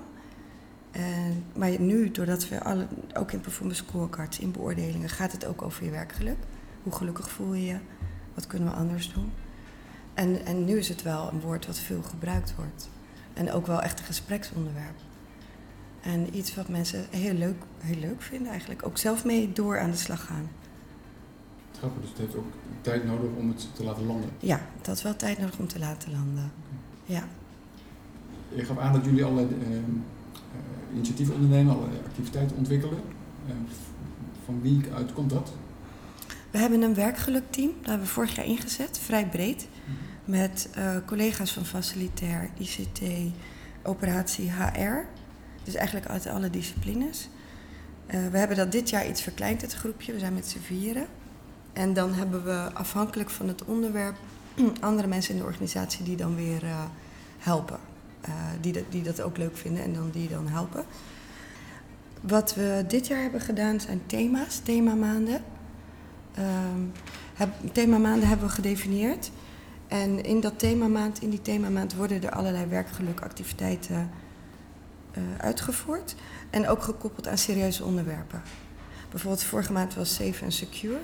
En, 0.91 1.45
maar 1.55 1.79
nu, 1.79 2.11
doordat 2.11 2.49
we 2.49 2.63
alle, 2.63 2.87
ook 3.13 3.31
in 3.31 3.41
performance 3.41 3.83
scorecards, 3.83 4.39
in 4.39 4.51
beoordelingen, 4.51 5.09
gaat 5.09 5.31
het 5.31 5.45
ook 5.45 5.61
over 5.61 5.83
je 5.83 5.91
werkgeluk. 5.91 6.37
Hoe 6.83 6.93
gelukkig 6.93 7.29
voel 7.29 7.53
je 7.53 7.65
je? 7.65 7.77
Wat 8.33 8.47
kunnen 8.47 8.69
we 8.69 8.75
anders 8.75 9.13
doen? 9.13 9.31
En, 10.13 10.45
en 10.45 10.65
nu 10.65 10.77
is 10.77 10.89
het 10.89 11.01
wel 11.01 11.29
een 11.31 11.39
woord 11.39 11.65
wat 11.65 11.79
veel 11.79 12.01
gebruikt 12.01 12.55
wordt. 12.55 12.89
En 13.33 13.51
ook 13.51 13.67
wel 13.67 13.81
echt 13.81 13.99
een 13.99 14.05
gespreksonderwerp. 14.05 14.95
En 16.01 16.37
iets 16.37 16.55
wat 16.55 16.67
mensen 16.67 17.05
heel 17.09 17.33
leuk, 17.33 17.63
heel 17.79 17.99
leuk 17.99 18.21
vinden 18.21 18.51
eigenlijk. 18.51 18.85
Ook 18.85 18.97
zelf 18.97 19.25
mee 19.25 19.51
door 19.53 19.79
aan 19.79 19.91
de 19.91 19.97
slag 19.97 20.25
gaan. 20.25 20.49
Grappig, 21.77 22.01
dus 22.01 22.09
het 22.09 22.19
heeft 22.19 22.35
ook 22.35 22.51
tijd 22.81 23.05
nodig 23.05 23.29
om 23.37 23.47
het 23.47 23.67
te 23.75 23.83
laten 23.83 24.05
landen. 24.05 24.29
Ja, 24.39 24.59
dat 24.81 24.95
is 24.95 25.03
wel 25.03 25.15
tijd 25.15 25.39
nodig 25.39 25.59
om 25.59 25.67
te 25.67 25.79
laten 25.79 26.11
landen. 26.11 26.51
Ja. 27.05 27.27
Je 28.49 28.65
gaf 28.65 28.77
aan 28.77 28.93
dat 28.93 29.05
jullie 29.05 29.23
allerlei 29.23 29.47
uh, 29.47 29.77
initiatieven 30.93 31.35
ondernemen, 31.35 31.75
allerlei 31.75 31.99
activiteiten 32.05 32.57
ontwikkelen. 32.57 33.01
Uh, 33.47 33.53
van 34.45 34.61
wie 34.61 34.81
uit 34.93 35.13
komt 35.13 35.29
dat? 35.29 35.51
We 36.51 36.57
hebben 36.57 36.81
een 36.81 36.93
werkgelukteam, 36.93 37.71
dat 37.79 37.89
hebben 37.89 38.07
we 38.07 38.13
vorig 38.13 38.35
jaar 38.35 38.45
ingezet, 38.45 38.99
vrij 38.99 39.27
breed. 39.27 39.67
Met 40.25 40.69
uh, 40.77 40.95
collega's 41.05 41.53
van 41.53 41.65
facilitair, 41.65 42.49
ICT, 42.57 43.01
operatie 43.83 44.51
HR. 44.51 45.05
Dus 45.63 45.75
eigenlijk 45.75 46.07
uit 46.07 46.27
alle 46.27 46.49
disciplines. 46.49 47.29
Uh, 48.07 48.27
we 48.27 48.37
hebben 48.37 48.57
dat 48.57 48.71
dit 48.71 48.89
jaar 48.89 49.07
iets 49.07 49.21
verkleind, 49.21 49.61
het 49.61 49.73
groepje. 49.73 50.13
We 50.13 50.19
zijn 50.19 50.33
met 50.33 50.47
z'n 50.47 50.59
vieren. 50.59 51.07
En 51.73 51.93
dan 51.93 52.13
hebben 52.13 52.43
we 52.43 52.69
afhankelijk 52.73 53.29
van 53.29 53.47
het 53.47 53.65
onderwerp 53.65 54.15
andere 54.79 55.07
mensen 55.07 55.33
in 55.33 55.39
de 55.39 55.45
organisatie 55.45 56.05
die 56.05 56.15
dan 56.15 56.35
weer 56.35 56.63
uh, 56.63 56.83
helpen. 57.37 57.79
die, 58.61 58.73
dat, 58.73 58.83
die 58.89 59.03
dat 59.03 59.21
ook 59.21 59.37
leuk 59.37 59.57
vinden 59.57 59.83
en 59.83 59.93
dan 59.93 60.09
die 60.09 60.29
dan 60.29 60.47
helpen. 60.47 60.85
Wat 62.21 62.55
we 62.55 62.85
dit 62.87 63.07
jaar 63.07 63.21
hebben 63.21 63.41
gedaan 63.41 63.79
zijn 63.79 64.01
thema's, 64.05 64.59
themamaanden. 64.63 65.43
Um, 66.39 66.91
heb, 67.33 67.49
themamaanden 67.71 68.27
hebben 68.27 68.47
we 68.47 68.53
gedefinieerd. 68.53 69.31
En 69.91 70.23
in 70.23 70.39
dat 70.39 70.59
themamaand, 70.59 71.21
in 71.21 71.29
die 71.29 71.41
themamaand 71.41 71.95
worden 71.95 72.23
er 72.23 72.31
allerlei 72.31 72.65
werkgelukactiviteiten 72.65 74.09
uh, 75.17 75.23
uitgevoerd. 75.37 76.15
En 76.49 76.67
ook 76.67 76.81
gekoppeld 76.81 77.27
aan 77.27 77.37
serieuze 77.37 77.83
onderwerpen. 77.83 78.41
Bijvoorbeeld 79.09 79.43
vorige 79.43 79.71
maand 79.71 79.93
was 79.93 80.13
Safe 80.13 80.43
and 80.43 80.53
Secure. 80.53 80.99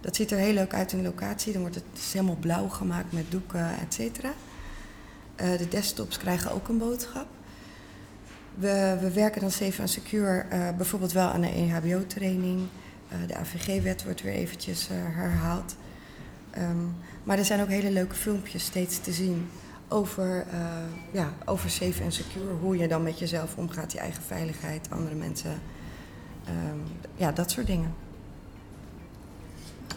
Dat 0.00 0.16
ziet 0.16 0.30
er 0.30 0.38
heel 0.38 0.52
leuk 0.52 0.74
uit 0.74 0.92
in 0.92 0.98
de 0.98 1.04
locatie. 1.04 1.52
Dan 1.52 1.60
wordt 1.60 1.76
het 1.76 1.84
helemaal 2.12 2.36
blauw 2.36 2.68
gemaakt 2.68 3.12
met 3.12 3.30
doeken, 3.30 3.78
et 3.78 3.94
cetera. 3.94 4.32
Uh, 5.40 5.58
de 5.58 5.68
desktops 5.68 6.18
krijgen 6.18 6.52
ook 6.52 6.68
een 6.68 6.78
boodschap. 6.78 7.26
We, 8.54 8.96
we 9.00 9.10
werken 9.10 9.40
dan 9.40 9.50
Safe 9.50 9.80
and 9.80 9.90
Secure 9.90 10.44
uh, 10.52 10.68
bijvoorbeeld 10.76 11.12
wel 11.12 11.28
aan 11.28 11.42
een 11.42 11.70
EHBO-training. 11.70 12.60
De 13.26 13.36
AVG-wet 13.36 14.04
wordt 14.04 14.22
weer 14.22 14.32
eventjes 14.32 14.88
herhaald. 14.90 15.76
Um, 16.58 16.94
maar 17.24 17.38
er 17.38 17.44
zijn 17.44 17.60
ook 17.60 17.68
hele 17.68 17.90
leuke 17.90 18.14
filmpjes 18.14 18.64
steeds 18.64 19.00
te 19.00 19.12
zien 19.12 19.46
over, 19.88 20.46
uh, 20.52 20.66
ja, 21.10 21.32
over 21.44 21.70
safe 21.70 22.02
en 22.02 22.12
secure. 22.12 22.52
Hoe 22.60 22.76
je 22.76 22.88
dan 22.88 23.02
met 23.02 23.18
jezelf 23.18 23.56
omgaat, 23.56 23.92
je 23.92 23.98
eigen 23.98 24.22
veiligheid, 24.22 24.90
andere 24.90 25.14
mensen. 25.14 25.50
Um, 26.48 26.82
ja, 27.16 27.32
dat 27.32 27.50
soort 27.50 27.66
dingen. 27.66 27.94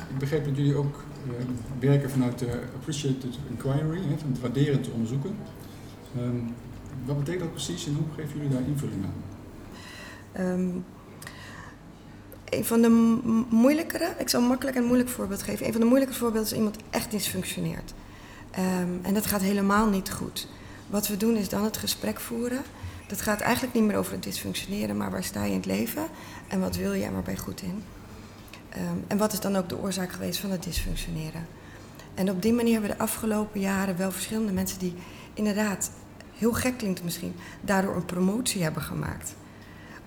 Ik 0.09 0.17
begreep 0.17 0.45
dat 0.45 0.55
jullie 0.55 0.75
ook 0.75 1.03
uh, 1.27 1.33
werken 1.79 2.09
vanuit 2.09 2.39
de 2.39 2.63
Appreciated 2.75 3.37
Inquiry, 3.49 4.01
hè, 4.01 4.17
van 4.17 4.31
het 4.31 4.39
waarderend 4.39 4.89
onderzoeken. 4.91 5.35
Um, 6.17 6.53
wat 7.05 7.17
betekent 7.17 7.43
dat 7.43 7.51
precies 7.51 7.87
en 7.87 7.93
hoe 7.93 8.05
geven 8.15 8.37
jullie 8.37 8.49
daar 8.49 8.67
invulling 8.67 9.05
aan? 9.05 10.85
Een 12.49 12.65
van 12.65 12.81
de 12.81 12.89
moeilijkere, 13.49 14.13
ik 14.17 14.29
zal 14.29 14.41
makkelijk 14.41 14.77
en 14.77 14.83
moeilijk 14.83 15.09
voorbeeld 15.09 15.43
geven. 15.43 15.65
Een 15.65 15.71
van 15.71 15.81
de 15.81 15.87
moeilijke 15.87 16.13
voorbeelden 16.13 16.51
is 16.51 16.57
iemand 16.57 16.77
echt 16.89 17.11
niet 17.11 17.27
functioneert. 17.27 17.93
Um, 18.59 18.99
en 19.01 19.13
dat 19.13 19.25
gaat 19.25 19.41
helemaal 19.41 19.87
niet 19.87 20.11
goed. 20.11 20.47
Wat 20.89 21.07
we 21.07 21.17
doen 21.17 21.35
is 21.35 21.49
dan 21.49 21.63
het 21.63 21.77
gesprek 21.77 22.19
voeren. 22.19 22.61
Dat 23.07 23.21
gaat 23.21 23.41
eigenlijk 23.41 23.73
niet 23.73 23.83
meer 23.83 23.95
over 23.95 24.11
het 24.11 24.23
dysfunctioneren, 24.23 24.97
maar 24.97 25.11
waar 25.11 25.23
sta 25.23 25.43
je 25.43 25.49
in 25.49 25.55
het 25.55 25.65
leven 25.65 26.07
en 26.47 26.59
wat 26.59 26.75
wil 26.75 26.93
je 26.93 27.03
en 27.03 27.13
waar 27.13 27.21
ben 27.21 27.33
je 27.33 27.39
goed 27.39 27.61
in. 27.61 27.83
Um, 28.77 29.03
en 29.07 29.17
wat 29.17 29.33
is 29.33 29.39
dan 29.39 29.55
ook 29.55 29.69
de 29.69 29.77
oorzaak 29.77 30.11
geweest 30.11 30.39
van 30.39 30.51
het 30.51 30.63
dysfunctioneren. 30.63 31.47
En 32.13 32.29
op 32.29 32.41
die 32.41 32.53
manier 32.53 32.71
hebben 32.71 32.89
we 32.89 32.95
de 32.95 33.03
afgelopen 33.03 33.59
jaren 33.59 33.97
wel 33.97 34.11
verschillende 34.11 34.51
mensen 34.51 34.79
die 34.79 34.93
inderdaad, 35.33 35.91
heel 36.37 36.53
gek 36.53 36.77
klinkt 36.77 37.03
misschien, 37.03 37.35
daardoor 37.61 37.95
een 37.95 38.05
promotie 38.05 38.63
hebben 38.63 38.81
gemaakt 38.81 39.35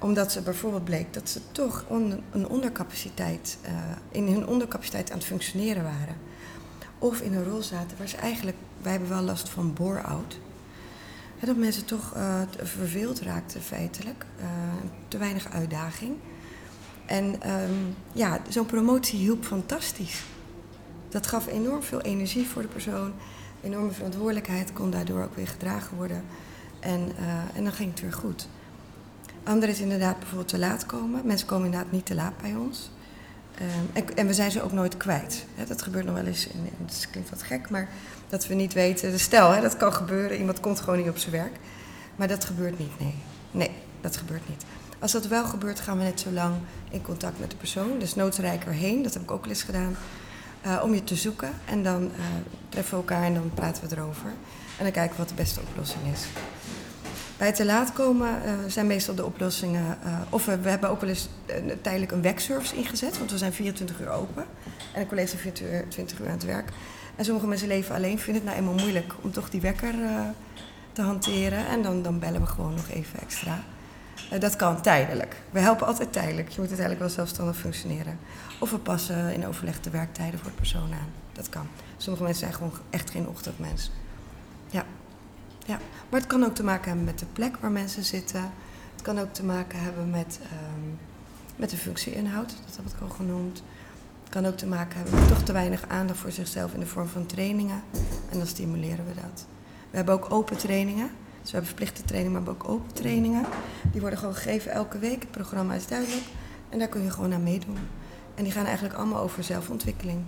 omdat 0.01 0.33
ze 0.33 0.43
bijvoorbeeld 0.43 0.85
bleek 0.85 1.13
dat 1.13 1.29
ze 1.29 1.41
toch 1.53 1.85
een 2.33 2.49
ondercapaciteit, 2.49 3.59
uh, 3.65 3.71
in 4.11 4.27
hun 4.27 4.47
ondercapaciteit 4.47 5.11
aan 5.11 5.19
het 5.19 5.27
functioneren 5.27 5.83
waren. 5.83 6.17
Of 6.99 7.21
in 7.21 7.35
een 7.35 7.45
rol 7.45 7.63
zaten 7.63 7.99
waar 7.99 8.09
ze 8.09 8.17
eigenlijk, 8.17 8.57
wij 8.83 8.91
hebben 8.93 9.09
wel 9.09 9.23
last 9.23 9.49
van 9.49 9.75
bore-out. 9.75 10.39
Dat 11.45 11.57
mensen 11.57 11.85
toch 11.85 12.15
uh, 12.17 12.41
verveeld 12.63 13.21
raakten 13.21 13.63
feitelijk, 13.63 14.25
uh, 14.41 14.47
te 15.09 15.19
weinig 15.19 15.51
uitdaging. 15.51 16.17
En 17.07 17.51
um, 17.51 17.95
ja, 18.13 18.41
zo'n 18.49 18.67
promotie 18.67 19.19
hielp 19.19 19.45
fantastisch. 19.45 20.23
Dat 21.09 21.27
gaf 21.27 21.47
enorm 21.47 21.83
veel 21.83 22.01
energie 22.01 22.47
voor 22.47 22.63
de 22.63 22.69
persoon, 22.69 23.13
enorme 23.63 23.91
verantwoordelijkheid 23.91 24.73
kon 24.73 24.91
daardoor 24.91 25.23
ook 25.23 25.37
weer 25.37 25.49
gedragen 25.49 25.97
worden. 25.97 26.25
En, 26.81 27.13
en 27.55 27.65
dan 27.65 27.73
ging 27.73 27.91
het 27.91 28.01
weer 28.01 28.13
goed. 28.13 28.49
Ander 29.45 29.69
is 29.69 29.81
inderdaad 29.81 30.19
bijvoorbeeld 30.19 30.49
te 30.49 30.59
laat 30.59 30.87
komen. 30.87 31.21
Mensen 31.25 31.47
komen 31.47 31.65
inderdaad 31.65 31.93
niet 31.93 32.07
te 32.07 32.15
laat 32.15 32.41
bij 32.41 32.55
ons. 32.55 32.91
Um, 33.61 33.91
en, 33.93 34.17
en, 34.17 34.27
we 34.27 34.35
zijn 34.35 34.51
ze 34.51 34.63
ook 34.63 34.73
nooit 34.73 34.97
kwijt. 34.97 35.45
Dat 35.69 35.83
gebeurt 35.83 36.05
nog 36.05 36.15
wel 36.15 36.25
eens, 36.25 36.47
in, 36.47 36.69
het 36.87 37.09
klinkt 37.11 37.31
wat 37.31 37.43
gek, 37.43 37.71
maar 37.71 37.89
dat 38.29 38.47
we 38.47 38.55
niet 38.55 38.73
weten. 38.73 39.21
Stel, 39.21 39.51
hè, 39.51 39.61
dat 39.61 39.77
kan 39.77 39.93
gebeuren, 39.93 40.39
iemand 40.39 40.61
komt 40.61 40.81
gewoon 40.81 40.99
niet 40.99 41.09
op 41.09 41.19
zijn 41.19 41.33
werk. 41.33 41.57
Maar 42.17 42.29
dat 42.29 42.45
gebeurt 42.45 42.79
niet, 42.79 43.01
nee. 43.01 43.15
Nee, 43.51 43.71
dat 44.01 44.17
gebeurt 44.17 44.49
niet. 44.49 44.65
Als 44.99 45.13
dat 45.13 45.27
wel 45.27 45.45
gebeurt, 45.45 45.81
gaan 45.81 45.99
we 45.99 46.03
net 46.03 46.21
zo 46.21 46.31
lang 46.31 46.55
in 46.91 47.03
contact 47.03 47.39
met 47.39 47.51
de 47.51 47.57
persoon. 47.57 47.99
Dus 47.99 48.15
noodsrijker 48.15 48.73
heen, 48.73 49.03
dat 49.03 49.15
heb 49.15 49.23
ik 49.23 49.31
ook 49.31 49.45
al 49.45 49.49
eens 49.49 49.63
gedaan. 49.63 49.97
Uh, 50.67 50.81
om 50.83 50.95
je 50.95 51.05
te 51.05 51.17
zoeken. 51.17 51.51
En 51.65 51.83
dan 51.83 52.03
uh, 52.03 52.25
treffen 52.69 52.95
we 52.95 53.01
elkaar 53.01 53.23
en 53.23 53.35
dan 53.35 53.51
praten 53.55 53.89
we 53.89 53.97
erover. 53.97 54.31
En 54.79 54.85
dan 54.85 54.93
kijken 54.93 55.11
we 55.11 55.23
wat 55.23 55.29
de 55.29 55.35
beste 55.35 55.61
oplossing 55.61 56.03
is. 56.13 56.27
Bij 57.41 57.53
te 57.53 57.65
laat 57.65 57.93
komen 57.93 58.43
uh, 58.45 58.53
zijn 58.67 58.87
meestal 58.87 59.15
de 59.15 59.25
oplossingen. 59.25 59.99
Uh, 60.05 60.19
of 60.31 60.45
we, 60.45 60.69
hebben 60.69 60.91
ook 60.91 61.01
wel 61.01 61.09
eens 61.09 61.29
uh, 61.47 61.73
tijdelijk 61.83 62.13
een 62.13 62.23
wekservice 62.23 62.77
ingezet, 62.77 63.19
want 63.19 63.31
we 63.31 63.39
zijn 63.39 63.53
24 63.53 64.01
uur 64.01 64.11
open. 64.11 64.45
En 64.93 65.01
een 65.01 65.07
collega 65.07 65.33
is 65.33 65.41
20 65.41 65.63
uur, 65.63 65.89
20 65.89 66.19
uur 66.21 66.27
aan 66.27 66.33
het 66.33 66.45
werk. 66.45 66.69
En 67.17 67.25
sommige 67.25 67.47
mensen 67.47 67.69
leven 67.69 67.95
alleen, 67.95 68.19
vinden 68.19 68.43
het 68.43 68.45
nou 68.45 68.57
eenmaal 68.57 68.85
moeilijk 68.85 69.15
om 69.21 69.33
toch 69.33 69.51
die 69.51 69.61
wekker 69.61 69.95
te 70.93 71.03
hanteren. 71.03 71.67
En 71.67 71.83
dan, 71.83 72.03
dan 72.03 72.19
bellen 72.19 72.41
we 72.41 72.47
gewoon 72.47 72.75
nog 72.75 72.89
even 72.89 73.21
extra. 73.21 73.63
dat 74.39 74.57
kan 74.57 74.83
tijdelijk. 74.83 75.37
We 75.51 75.61
helpen 75.61 75.87
altijd 75.87 76.13
tijdelijk. 76.13 76.49
Je 76.49 76.61
moet 76.61 76.69
uiteindelijk 76.69 77.01
wel 77.01 77.15
zelfstandig 77.15 77.57
functioneren. 77.57 78.19
Of 78.59 78.71
we 78.71 78.79
passen 78.79 79.33
in 79.35 79.47
overleg 79.47 79.81
de 79.81 79.91
werktijden 79.91 80.39
voor 80.39 80.51
de 80.51 80.57
persoon 80.57 80.93
aan. 80.93 81.13
Dat 81.33 81.49
kan. 81.49 81.67
Sommige 81.97 82.25
mensen 82.25 82.43
zijn 82.43 82.55
gewoon 82.55 82.73
echt 82.91 83.11
geen 83.11 83.29
ochtendmens. 83.29 83.91
Ja. 85.67 85.79
Maar 86.09 86.21
het 86.21 86.29
kan 86.29 86.45
ook 86.45 86.55
te 86.55 86.65
maken 86.65 86.89
hebben 86.89 87.05
met 87.05 87.19
de 87.19 87.27
plek 87.33 87.57
waar 87.57 87.71
mensen 87.71 88.05
zitten. 88.05 88.53
Het 88.93 89.03
kan 89.03 89.19
ook 89.19 89.33
te 89.33 89.45
maken 89.45 89.81
hebben 89.81 90.11
met, 90.11 90.41
um, 90.43 90.99
met 91.57 91.71
de 91.71 91.77
functieinhoud, 91.77 92.49
dat 92.67 92.77
heb 92.77 92.87
ik 92.87 93.01
al 93.03 93.09
genoemd. 93.09 93.63
Het 94.23 94.33
kan 94.33 94.47
ook 94.47 94.57
te 94.57 94.67
maken 94.67 94.97
hebben 94.97 95.15
met 95.15 95.29
toch 95.29 95.43
te 95.43 95.53
weinig 95.53 95.89
aandacht 95.89 96.19
voor 96.19 96.31
zichzelf 96.31 96.73
in 96.75 96.81
de 96.81 96.87
vorm 96.87 97.09
van 97.09 97.27
trainingen. 97.27 97.83
En 98.31 98.39
dan 98.39 98.47
stimuleren 98.47 99.07
we 99.07 99.15
dat. 99.15 99.47
We 99.91 99.97
hebben 99.97 100.15
ook 100.15 100.33
open 100.33 100.57
trainingen. 100.57 101.11
Dus 101.41 101.51
we 101.51 101.57
hebben 101.57 101.67
verplichte 101.67 102.03
trainingen, 102.05 102.33
maar 102.33 102.43
we 102.43 102.49
hebben 102.57 102.71
ook 102.71 102.81
open 102.81 102.95
trainingen. 102.95 103.45
Die 103.93 104.01
worden 104.01 104.19
gewoon 104.19 104.35
gegeven 104.35 104.73
elke 104.73 104.99
week. 104.99 105.21
Het 105.21 105.31
programma 105.31 105.75
is 105.75 105.87
duidelijk. 105.87 106.23
En 106.69 106.79
daar 106.79 106.89
kun 106.89 107.03
je 107.03 107.11
gewoon 107.11 107.33
aan 107.33 107.43
meedoen. 107.43 107.79
En 108.35 108.45
die 108.45 108.53
gaan 108.53 108.65
eigenlijk 108.65 108.95
allemaal 108.95 109.23
over 109.23 109.45
zelfontwikkeling. 109.45 110.23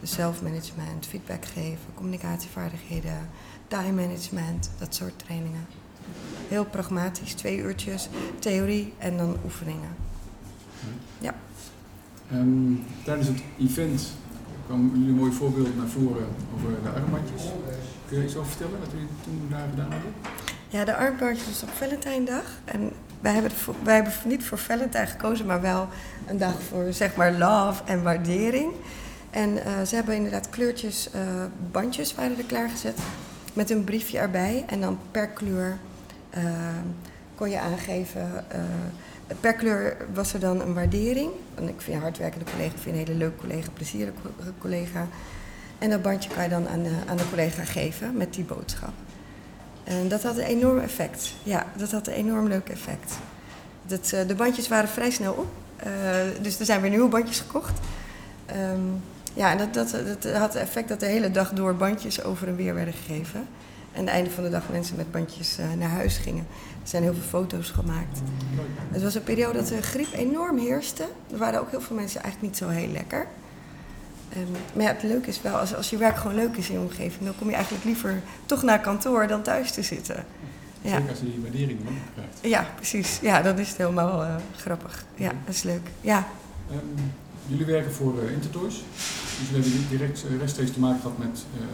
Dus 0.00 0.12
zelfmanagement, 0.12 1.06
feedback 1.06 1.44
geven, 1.44 1.94
communicatievaardigheden, 1.94 3.30
time 3.72 3.92
management, 4.06 4.70
dat 4.78 4.94
soort 4.94 5.18
trainingen. 5.18 5.66
Heel 6.48 6.64
pragmatisch, 6.64 7.32
twee 7.32 7.56
uurtjes 7.58 8.08
theorie 8.38 8.92
en 8.98 9.16
dan 9.16 9.36
oefeningen. 9.44 9.88
Ja. 11.18 11.34
Um, 12.32 12.84
tijdens 13.04 13.28
het 13.28 13.42
event 13.58 14.02
kwam 14.66 14.90
jullie 14.94 15.08
een 15.08 15.14
mooi 15.14 15.32
voorbeeld 15.32 15.76
naar 15.76 15.86
voren 15.86 16.26
over 16.54 16.82
de 16.82 16.88
armbandjes. 16.88 17.42
Kun 18.08 18.18
je 18.18 18.24
iets 18.24 18.36
over 18.36 18.50
vertellen 18.50 18.78
wat 18.78 18.90
jullie 18.90 19.08
toen 19.24 19.46
daar 19.50 19.68
gedaan 19.70 19.92
hebben? 19.92 20.12
Ja, 20.68 20.84
de 20.84 20.96
armbandjes 20.96 21.46
was 21.46 21.62
op 21.62 21.68
Valentijndag. 21.68 22.44
En 22.64 22.90
wij 23.20 23.32
hebben, 23.32 23.50
voor, 23.50 23.74
wij 23.82 23.94
hebben 23.94 24.12
niet 24.24 24.44
voor 24.44 24.58
Valentijn 24.58 25.06
gekozen, 25.06 25.46
maar 25.46 25.60
wel 25.60 25.88
een 26.26 26.38
dag 26.38 26.62
voor 26.68 26.92
zeg 26.92 27.16
maar 27.16 27.32
love 27.32 27.82
en 27.84 28.02
waardering. 28.02 28.72
En 29.30 29.50
uh, 29.50 29.82
ze 29.86 29.94
hebben 29.94 30.16
inderdaad 30.16 30.50
kleurtjes, 30.50 31.08
uh, 31.14 31.20
bandjes 31.70 32.14
waren 32.14 32.38
er 32.38 32.44
klaargezet 32.44 32.98
met 33.52 33.70
een 33.70 33.84
briefje 33.84 34.18
erbij. 34.18 34.64
En 34.66 34.80
dan 34.80 34.98
per 35.10 35.28
kleur 35.28 35.78
uh, 36.38 36.42
kon 37.34 37.50
je 37.50 37.58
aangeven. 37.60 38.44
eh, 38.50 38.60
per 39.40 39.54
kleur 39.54 39.96
was 40.14 40.32
er 40.32 40.40
dan 40.40 40.60
een 40.60 40.74
waardering. 40.74 41.30
En 41.54 41.68
ik 41.68 41.80
vind 41.80 41.96
een 41.96 42.02
hardwerkende 42.02 42.44
collega, 42.44 42.74
ik 42.74 42.80
vind 42.80 42.96
een 42.96 43.04
hele 43.06 43.18
leuke 43.18 43.36
collega, 43.36 43.68
plezierige 43.74 44.12
co- 44.22 44.44
collega. 44.58 45.06
En 45.78 45.90
dat 45.90 46.02
bandje 46.02 46.30
kan 46.30 46.42
je 46.42 46.48
dan 46.48 46.68
aan 46.68 46.82
de, 46.82 46.94
aan 47.06 47.16
de 47.16 47.28
collega 47.30 47.64
geven 47.64 48.16
met 48.16 48.34
die 48.34 48.44
boodschap. 48.44 48.92
En 49.84 50.08
dat 50.08 50.22
had 50.22 50.36
een 50.36 50.44
enorm 50.44 50.78
effect. 50.78 51.32
Ja, 51.42 51.66
dat 51.76 51.90
had 51.90 52.06
een 52.06 52.12
enorm 52.12 52.48
leuk 52.48 52.68
effect. 52.68 53.12
Dat, 53.86 54.12
eh, 54.12 54.26
de 54.26 54.34
bandjes 54.34 54.68
waren 54.68 54.88
vrij 54.88 55.10
snel 55.10 55.32
op. 55.32 55.46
Eh, 55.76 55.90
dus 56.42 56.58
er 56.58 56.64
zijn 56.64 56.80
weer 56.80 56.90
nieuwe 56.90 57.08
bandjes 57.08 57.40
gekocht. 57.40 57.78
Ehm, 58.46 58.80
ja, 59.34 59.50
en 59.50 59.58
dat, 59.58 59.74
dat, 59.74 59.90
dat 60.22 60.32
had 60.36 60.52
het 60.52 60.62
effect 60.62 60.88
dat 60.88 61.00
de 61.00 61.06
hele 61.06 61.30
dag 61.30 61.50
door 61.52 61.74
bandjes 61.76 62.22
over 62.24 62.48
en 62.48 62.56
weer 62.56 62.74
werden 62.74 62.94
gegeven. 62.94 63.40
En 63.92 63.98
aan 63.98 64.04
het 64.04 64.14
einde 64.14 64.30
van 64.30 64.44
de 64.44 64.50
dag 64.50 64.62
mensen 64.70 64.96
met 64.96 65.10
bandjes 65.12 65.58
eh, 65.58 65.64
naar 65.78 65.88
huis 65.88 66.16
gingen. 66.16 66.46
Er 66.82 66.88
zijn 66.88 67.02
heel 67.02 67.12
veel 67.14 67.22
foto's 67.22 67.70
gemaakt. 67.70 68.18
Het 68.90 69.02
was 69.02 69.14
een 69.14 69.22
periode 69.22 69.58
dat 69.58 69.68
de 69.68 69.82
griep 69.82 70.12
enorm 70.12 70.58
heerste. 70.58 71.04
Er 71.32 71.38
waren 71.38 71.60
ook 71.60 71.70
heel 71.70 71.80
veel 71.80 71.96
mensen 71.96 72.22
eigenlijk 72.22 72.52
niet 72.52 72.62
zo 72.62 72.68
heel 72.68 72.88
lekker. 72.92 73.26
Ehm, 74.32 74.42
maar 74.74 74.84
ja, 74.84 74.92
het 74.92 75.02
leuke 75.02 75.28
is 75.28 75.42
wel, 75.42 75.54
als, 75.56 75.74
als 75.74 75.90
je 75.90 75.96
werk 75.96 76.16
gewoon 76.16 76.36
leuk 76.36 76.56
is 76.56 76.68
in 76.68 76.74
je 76.74 76.80
omgeving, 76.80 77.24
dan 77.24 77.34
kom 77.38 77.48
je 77.48 77.54
eigenlijk 77.54 77.84
liever 77.84 78.20
toch 78.46 78.62
naar 78.62 78.80
kantoor 78.80 79.26
dan 79.26 79.42
thuis 79.42 79.70
te 79.72 79.82
zitten. 79.82 80.24
Ja, 80.80 80.90
Zeker 80.96 81.08
als 81.10 81.18
je 81.18 81.24
die 81.24 81.40
waardering 81.42 81.84
dan 81.84 81.94
krijgt. 82.14 82.38
ja 82.42 82.66
precies. 82.76 83.18
Ja, 83.22 83.42
dan 83.42 83.58
is 83.58 83.68
het 83.68 83.76
helemaal 83.76 84.22
eh, 84.22 84.34
grappig. 84.56 85.04
Ja, 85.14 85.30
dat 85.44 85.54
is 85.54 85.62
leuk. 85.62 85.88
Ja, 86.00 86.26
Ehm, 86.70 86.78
jullie 87.52 87.74
werken 87.74 87.92
voor 87.92 88.14
eh, 88.18 88.32
Intertoys. 88.32 88.76
Dus 89.38 89.48
jullie 89.50 89.70
hebben 89.70 89.88
direct 89.96 90.24
eh, 90.24 90.38
rechtstreeks 90.38 90.72
te 90.72 90.80
maken 90.80 91.00
gehad 91.00 91.18
met 91.18 91.36
eh, 91.56 91.66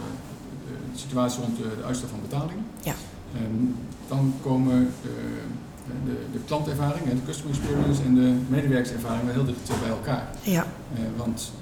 de 0.92 0.98
situatie 0.98 1.40
rond 1.40 1.56
de, 1.56 1.84
uitstel 1.86 2.08
van 2.08 2.20
betaling. 2.28 2.60
Ja. 2.82 2.94
Ehm, 3.34 3.64
dan 4.08 4.34
komen 4.42 4.90
de, 6.04 6.16
de 6.32 6.40
klantervaring, 6.46 7.04
de 7.04 7.26
customer 7.26 7.54
experience 7.56 8.02
en 8.02 8.14
de 8.14 8.30
medewerkerservaring 8.48 9.24
wel 9.24 9.34
heel 9.34 9.44
dicht 9.44 9.80
bij 9.80 9.88
elkaar. 9.88 10.28
ja, 10.42 10.66
want 11.16 11.52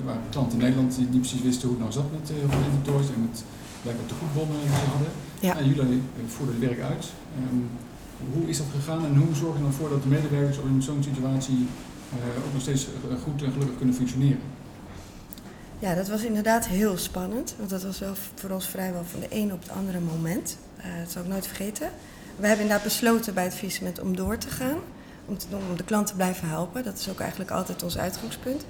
er 0.00 0.04
waren 0.06 0.22
klanten 0.30 0.58
in 0.58 0.64
Nederland 0.64 0.96
die 0.96 1.06
niet 1.08 1.20
precies 1.20 1.42
wisten 1.42 1.68
hoe 1.68 1.76
het 1.76 1.86
nou 1.86 1.92
zat 1.98 2.08
met 2.18 2.30
uh, 2.30 2.66
Intertoys 2.68 3.08
en 3.14 3.20
met 3.28 3.44
blijkbaar 3.82 4.08
de 4.08 4.14
goedbonnen 4.20 4.56
die 4.60 4.68
ze 4.68 4.90
hadden. 4.94 5.12
Ja. 5.46 5.52
En 5.58 5.64
jullie 5.68 6.02
voerden 6.34 6.54
het 6.54 6.64
werk 6.68 6.80
uit. 6.92 7.04
Ehm, 7.38 7.60
hoe 8.34 8.48
is 8.48 8.58
dat 8.58 8.66
gegaan 8.74 9.04
en 9.04 9.16
hoe 9.16 9.34
zorg 9.34 9.56
je 9.56 9.62
dan 9.62 9.72
voor 9.72 9.88
dat 9.88 10.02
de 10.02 10.08
medewerkers 10.08 10.58
in 10.58 10.82
zo'n 10.82 11.02
situatie 11.10 11.66
ook 12.46 12.52
nog 12.52 12.62
steeds 12.62 12.86
eh, 12.86 13.22
goed 13.22 13.42
en 13.42 13.52
gelukkig 13.52 13.76
kunnen 13.76 13.94
functioneren? 13.94 14.40
ja, 15.80 15.94
dat 15.94 16.08
was 16.08 16.22
inderdaad 16.22 16.66
heel 16.66 16.96
spannend. 16.96 17.54
Want 17.58 17.70
dat 17.70 17.82
was 17.82 17.98
wel 17.98 18.14
voor 18.34 18.50
ons 18.50 18.66
vrijwel 18.66 19.04
van 19.04 19.20
de 19.20 19.28
ene 19.28 19.52
op 19.52 19.62
het 19.62 19.70
andere 19.70 20.00
moment. 20.00 20.56
Eh, 20.76 20.84
dat 20.98 21.10
zal 21.10 21.22
ik 21.22 21.28
nooit 21.28 21.46
vergeten. 21.46 21.90
We 22.36 22.46
hebben 22.46 22.64
inderdaad 22.64 22.86
besloten 22.86 23.34
bij 23.34 23.44
het 23.44 23.54
faillissement 23.54 24.00
om 24.00 24.16
door 24.16 24.38
te 24.38 24.48
gaan. 24.48 24.78
Om, 25.26 25.36
om 25.70 25.76
de 25.76 25.84
klant 25.84 26.06
te 26.06 26.14
blijven 26.14 26.48
helpen. 26.48 26.84
Dat 26.84 26.98
is 26.98 27.08
ook 27.08 27.20
eigenlijk 27.20 27.50
altijd 27.50 27.82
ons 27.82 27.98
uitgangspunt. 27.98 28.64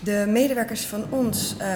De 0.00 0.24
medewerkers 0.28 0.86
van 0.86 1.04
ons 1.10 1.54
eh, 1.58 1.66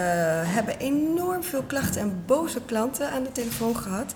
hebben 0.45 0.79
enorm 0.79 1.43
veel 1.43 1.63
klachten 1.63 2.01
en 2.01 2.23
boze 2.27 2.61
klanten 2.67 3.11
aan 3.11 3.23
de 3.23 3.33
telefoon 3.33 3.77
gehad. 3.77 4.15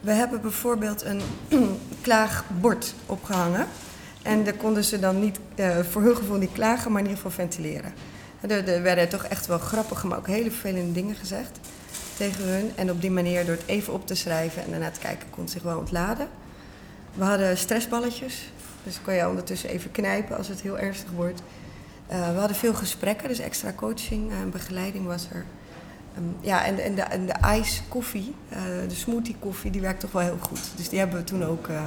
We 0.00 0.12
hebben 0.12 0.40
bijvoorbeeld 0.40 1.04
een 1.04 1.20
klaagbord 2.02 2.94
opgehangen. 3.06 3.66
En 4.24 4.44
daar 4.44 4.54
konden 4.54 4.84
ze 4.84 4.98
dan 4.98 5.20
niet, 5.20 5.38
eh, 5.54 5.78
voor 5.90 6.02
hun 6.02 6.16
gevoel 6.16 6.38
niet 6.38 6.52
klagen, 6.52 6.92
maar 6.92 7.00
in 7.00 7.08
ieder 7.08 7.22
geval 7.22 7.44
ventileren. 7.44 7.92
Er, 8.40 8.68
er 8.68 8.82
werden 8.82 9.08
toch 9.08 9.24
echt 9.24 9.46
wel 9.46 9.58
grappige, 9.58 10.06
maar 10.06 10.18
ook 10.18 10.26
hele 10.26 10.50
vervelende 10.50 10.92
dingen 10.92 11.14
gezegd 11.14 11.58
tegen 12.16 12.44
hun. 12.44 12.70
En 12.74 12.90
op 12.90 13.00
die 13.00 13.10
manier, 13.10 13.44
door 13.44 13.54
het 13.54 13.66
even 13.66 13.92
op 13.92 14.06
te 14.06 14.14
schrijven 14.14 14.64
en 14.64 14.70
daarna 14.70 14.90
te 14.90 15.00
kijken, 15.00 15.30
kon 15.30 15.42
het 15.42 15.52
zich 15.52 15.62
wel 15.62 15.78
ontladen. 15.78 16.28
We 17.14 17.24
hadden 17.24 17.58
stressballetjes, 17.58 18.52
dus 18.82 19.00
kon 19.04 19.14
je 19.14 19.28
ondertussen 19.28 19.68
even 19.68 19.90
knijpen 19.90 20.36
als 20.36 20.48
het 20.48 20.60
heel 20.60 20.78
ernstig 20.78 21.10
wordt. 21.10 21.42
Eh, 22.06 22.32
we 22.32 22.38
hadden 22.38 22.56
veel 22.56 22.74
gesprekken, 22.74 23.28
dus 23.28 23.38
extra 23.38 23.72
coaching 23.72 24.30
en 24.30 24.50
begeleiding 24.50 25.06
was 25.06 25.26
er. 25.32 25.44
Ehm, 26.14 26.24
ja, 26.40 26.64
en, 26.64 26.78
en, 26.78 26.94
de, 26.94 27.24
de 27.24 27.58
ice 27.58 27.80
koffie, 27.88 28.34
eh, 28.48 28.58
de 28.88 28.94
smoothie 28.94 29.36
koffie, 29.38 29.70
die 29.70 29.80
werkt 29.80 30.00
toch 30.00 30.12
wel 30.12 30.22
heel 30.22 30.38
goed. 30.40 30.60
Dus 30.76 30.88
die 30.88 30.98
hebben 30.98 31.18
we 31.18 31.24
toen 31.24 31.44
ook 31.44 31.68
eh, 31.68 31.82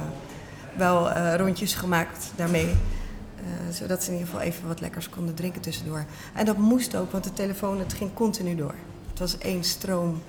wel 0.78 1.10
eh, 1.10 1.34
rondjes 1.36 1.74
gemaakt 1.74 2.30
daarmee. 2.36 2.66
Eh, 2.68 3.74
zodat 3.74 4.02
ze 4.02 4.06
in 4.10 4.12
ieder 4.18 4.28
geval 4.32 4.46
even 4.46 4.68
wat 4.68 4.80
lekkers 4.80 5.08
konden 5.10 5.34
drinken 5.34 5.60
tussendoor. 5.60 6.04
En 6.34 6.44
dat 6.44 6.56
moest 6.56 6.96
ook, 6.96 7.12
want 7.12 7.24
de 7.24 7.32
telefoon 7.32 7.78
het 7.78 7.92
ging 7.92 8.10
continu 8.14 8.54
door. 8.56 8.74
Het 9.10 9.18
was 9.18 9.38
één 9.38 9.64
stroom 9.64 10.22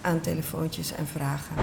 aan 0.00 0.20
telefoontjes 0.20 0.92
en 0.94 1.06
vragen. 1.06 1.54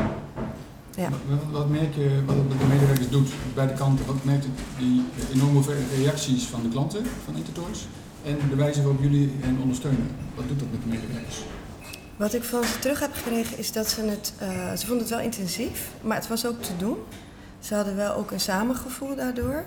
Ja. 0.95 1.09
Wat, 1.09 1.39
wat- 1.51 1.69
merk 1.69 1.95
je 1.95 2.23
wat 2.25 2.35
het 2.35 2.49
met 2.49 2.59
de 2.59 2.65
medewerkers 2.65 3.09
doet 3.09 3.29
bij 3.53 3.67
de 3.67 3.73
kanten? 3.73 4.05
Wat 4.05 4.23
merkt 4.23 4.43
je 4.43 4.49
die 4.77 5.03
enorme 5.33 5.61
reacties 5.97 6.43
van 6.43 6.61
de 6.61 6.69
klanten 6.69 7.03
van 7.25 7.35
Intertoys 7.35 7.87
en 8.25 8.37
de 8.49 8.55
wijze 8.55 8.81
waarop 8.81 9.01
jullie 9.01 9.31
hen 9.39 9.57
ondersteunen? 9.61 10.07
Wat 10.35 10.47
doet 10.47 10.59
dat 10.59 10.67
met 10.71 10.81
de 10.81 10.87
medewerkers? 10.89 11.37
Wat 12.17 12.33
ik 12.33 12.43
van 12.43 12.63
ze 12.63 12.79
terug 12.79 12.99
heb 12.99 13.13
gekregen 13.13 13.57
is 13.57 13.71
dat 13.71 13.87
ze 13.89 14.01
het... 14.01 14.33
eh, 14.37 14.47
ze 14.73 14.85
vonden 14.85 15.05
het 15.05 15.09
wel 15.15 15.19
intensief, 15.23 15.89
maar 16.01 16.15
het 16.17 16.27
was 16.27 16.45
ook 16.45 16.61
te 16.61 16.71
doen. 16.77 16.97
Ze 17.59 17.75
hadden 17.75 17.95
wel 17.95 18.13
ook 18.13 18.31
een 18.31 18.39
samengevoel 18.39 19.15
daardoor. 19.15 19.63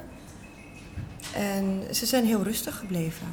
En 1.35 1.83
ze 1.91 2.07
zijn 2.07 2.25
heel 2.25 2.43
rustig 2.43 2.79
gebleven. 2.79 3.27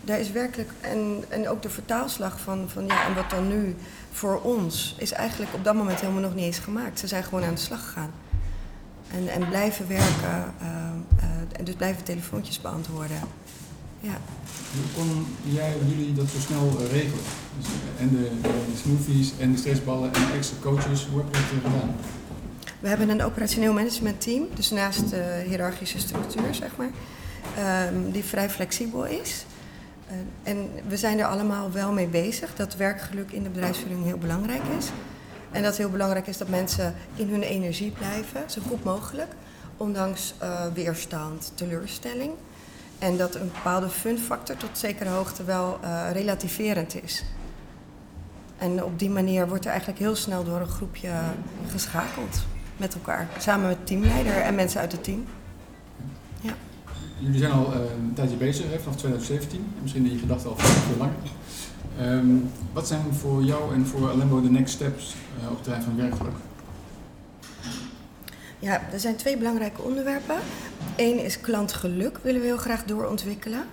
Daar 0.00 0.20
is 0.20 0.30
werkelijk... 0.30 0.70
En, 0.80 1.24
en 1.28 1.48
ook 1.48 1.62
de 1.62 1.70
vertaalslag 1.70 2.40
van, 2.40 2.68
van 2.68 2.86
ja, 2.86 3.06
en 3.06 3.14
wat 3.14 3.30
dan 3.30 3.48
nu 3.48 3.76
voor 4.12 4.40
ons... 4.40 4.94
is 4.98 5.12
eigenlijk 5.12 5.54
op 5.54 5.64
dat 5.64 5.74
moment 5.74 6.00
helemaal 6.00 6.22
nog 6.22 6.34
niet 6.34 6.44
eens 6.44 6.58
gemaakt. 6.58 6.98
Ze 6.98 7.06
zijn 7.06 7.24
gewoon 7.24 7.44
aan 7.44 7.54
de 7.54 7.60
slag 7.60 7.84
gegaan. 7.84 8.10
En, 9.10 9.28
en 9.28 9.48
blijven 9.48 9.88
werken. 9.88 10.54
eh, 10.60 10.66
eh, 11.16 11.58
en 11.58 11.64
dus 11.64 11.74
blijven 11.74 12.04
telefoontjes 12.04 12.60
beantwoorden. 12.60 13.20
Ja. 14.00 14.16
Hoe 14.74 14.84
kon 14.94 15.26
jij 15.42 15.74
jullie 15.88 16.12
dat 16.12 16.28
zo 16.28 16.38
snel 16.38 16.68
eh, 16.78 16.90
regelen? 16.92 17.24
Dus, 17.58 17.66
en 17.98 18.08
de, 18.10 18.30
smoothies 18.82 19.32
en 19.38 19.52
de 19.52 19.58
stressballen 19.58 20.14
en 20.14 20.26
de 20.26 20.32
extra 20.32 20.56
coaches, 20.60 21.06
hoe 21.10 21.20
heb 21.20 21.34
je 21.34 21.40
dat 21.40 21.72
gedaan? 21.72 21.94
We 22.82 22.88
hebben 22.88 23.08
een 23.08 23.22
operationeel 23.22 23.72
managementteam, 23.72 24.48
dus 24.54 24.70
naast 24.70 25.10
de 25.10 25.44
hiërarchische 25.46 25.98
structuur, 25.98 26.54
zeg 26.54 26.76
maar, 26.76 26.90
ehm, 27.56 28.10
die 28.10 28.24
vrij 28.24 28.50
flexibel 28.50 29.04
is. 29.04 29.44
Eh, 30.06 30.14
en 30.42 30.70
we 30.88 30.96
zijn 30.96 31.18
er 31.18 31.26
allemaal 31.26 31.72
wel 31.72 31.92
mee 31.92 32.06
bezig 32.06 32.54
dat 32.54 32.76
werkgeluk 32.76 33.30
in 33.30 33.42
de 33.42 33.48
bedrijfsvoering 33.48 34.04
heel 34.04 34.18
belangrijk 34.18 34.62
is. 34.78 34.90
En 35.50 35.62
dat 35.62 35.76
heel 35.76 35.90
belangrijk 35.90 36.26
is 36.26 36.38
dat 36.38 36.48
mensen 36.48 36.94
in 37.14 37.28
hun 37.28 37.42
energie 37.42 37.90
blijven, 37.90 38.50
zo 38.50 38.60
goed 38.68 38.84
mogelijk, 38.84 39.32
ondanks 39.76 40.34
eh, 40.38 40.66
weerstand, 40.74 41.52
teleurstelling. 41.54 42.32
En 42.98 43.16
dat 43.16 43.34
een 43.34 43.50
bepaalde 43.54 43.88
funfactor 43.88 44.56
tot 44.56 44.78
zekere 44.78 45.10
hoogte 45.10 45.44
wel 45.44 45.78
eh, 45.82 46.06
relativerend 46.12 47.02
is. 47.02 47.24
En 48.58 48.84
op 48.84 48.98
die 48.98 49.10
manier 49.10 49.48
wordt 49.48 49.64
er 49.64 49.70
eigenlijk 49.70 50.00
heel 50.00 50.16
snel 50.16 50.44
door 50.44 50.60
een 50.60 50.66
groepje 50.66 51.10
geschakeld 51.70 52.44
met 52.82 52.94
elkaar. 52.94 53.28
Samen 53.38 53.68
met 53.68 53.86
teamleider 53.86 54.36
en 54.36 54.54
mensen 54.54 54.80
uit 54.80 54.92
het 54.92 55.04
team. 55.04 55.24
Jullie 57.18 57.38
zijn 57.38 57.52
al 57.52 57.72
eh, 57.72 57.78
een 57.78 58.14
tijdje 58.14 58.36
bezig, 58.36 58.70
hè, 58.70 58.78
vanaf 58.78 58.96
2017, 58.96 59.58
en 59.58 59.82
misschien 59.82 60.04
in 60.04 60.12
je 60.12 60.18
gedachten 60.18 60.50
al 60.50 60.56
veel 60.56 60.96
langer. 60.96 61.14
Ehm, 61.98 62.36
wat 62.72 62.86
zijn 62.86 63.00
voor 63.12 63.42
jou 63.42 63.74
en 63.74 63.86
voor 63.86 64.10
Alembo 64.10 64.42
de 64.42 64.50
next 64.50 64.74
steps 64.74 65.14
eh, 65.40 65.48
op 65.48 65.54
het 65.54 65.62
terrein 65.62 65.82
van 65.82 65.96
werkgeluk? 65.96 66.32
Ja, 68.58 68.80
er 68.92 69.00
zijn 69.00 69.16
twee 69.16 69.36
belangrijke 69.36 69.82
onderwerpen. 69.82 70.36
Eén 70.96 71.24
is 71.24 71.40
klantgeluk, 71.40 72.18
willen 72.22 72.40
we 72.40 72.46
heel 72.46 72.56
graag 72.56 72.84
doorontwikkelen. 72.84 73.64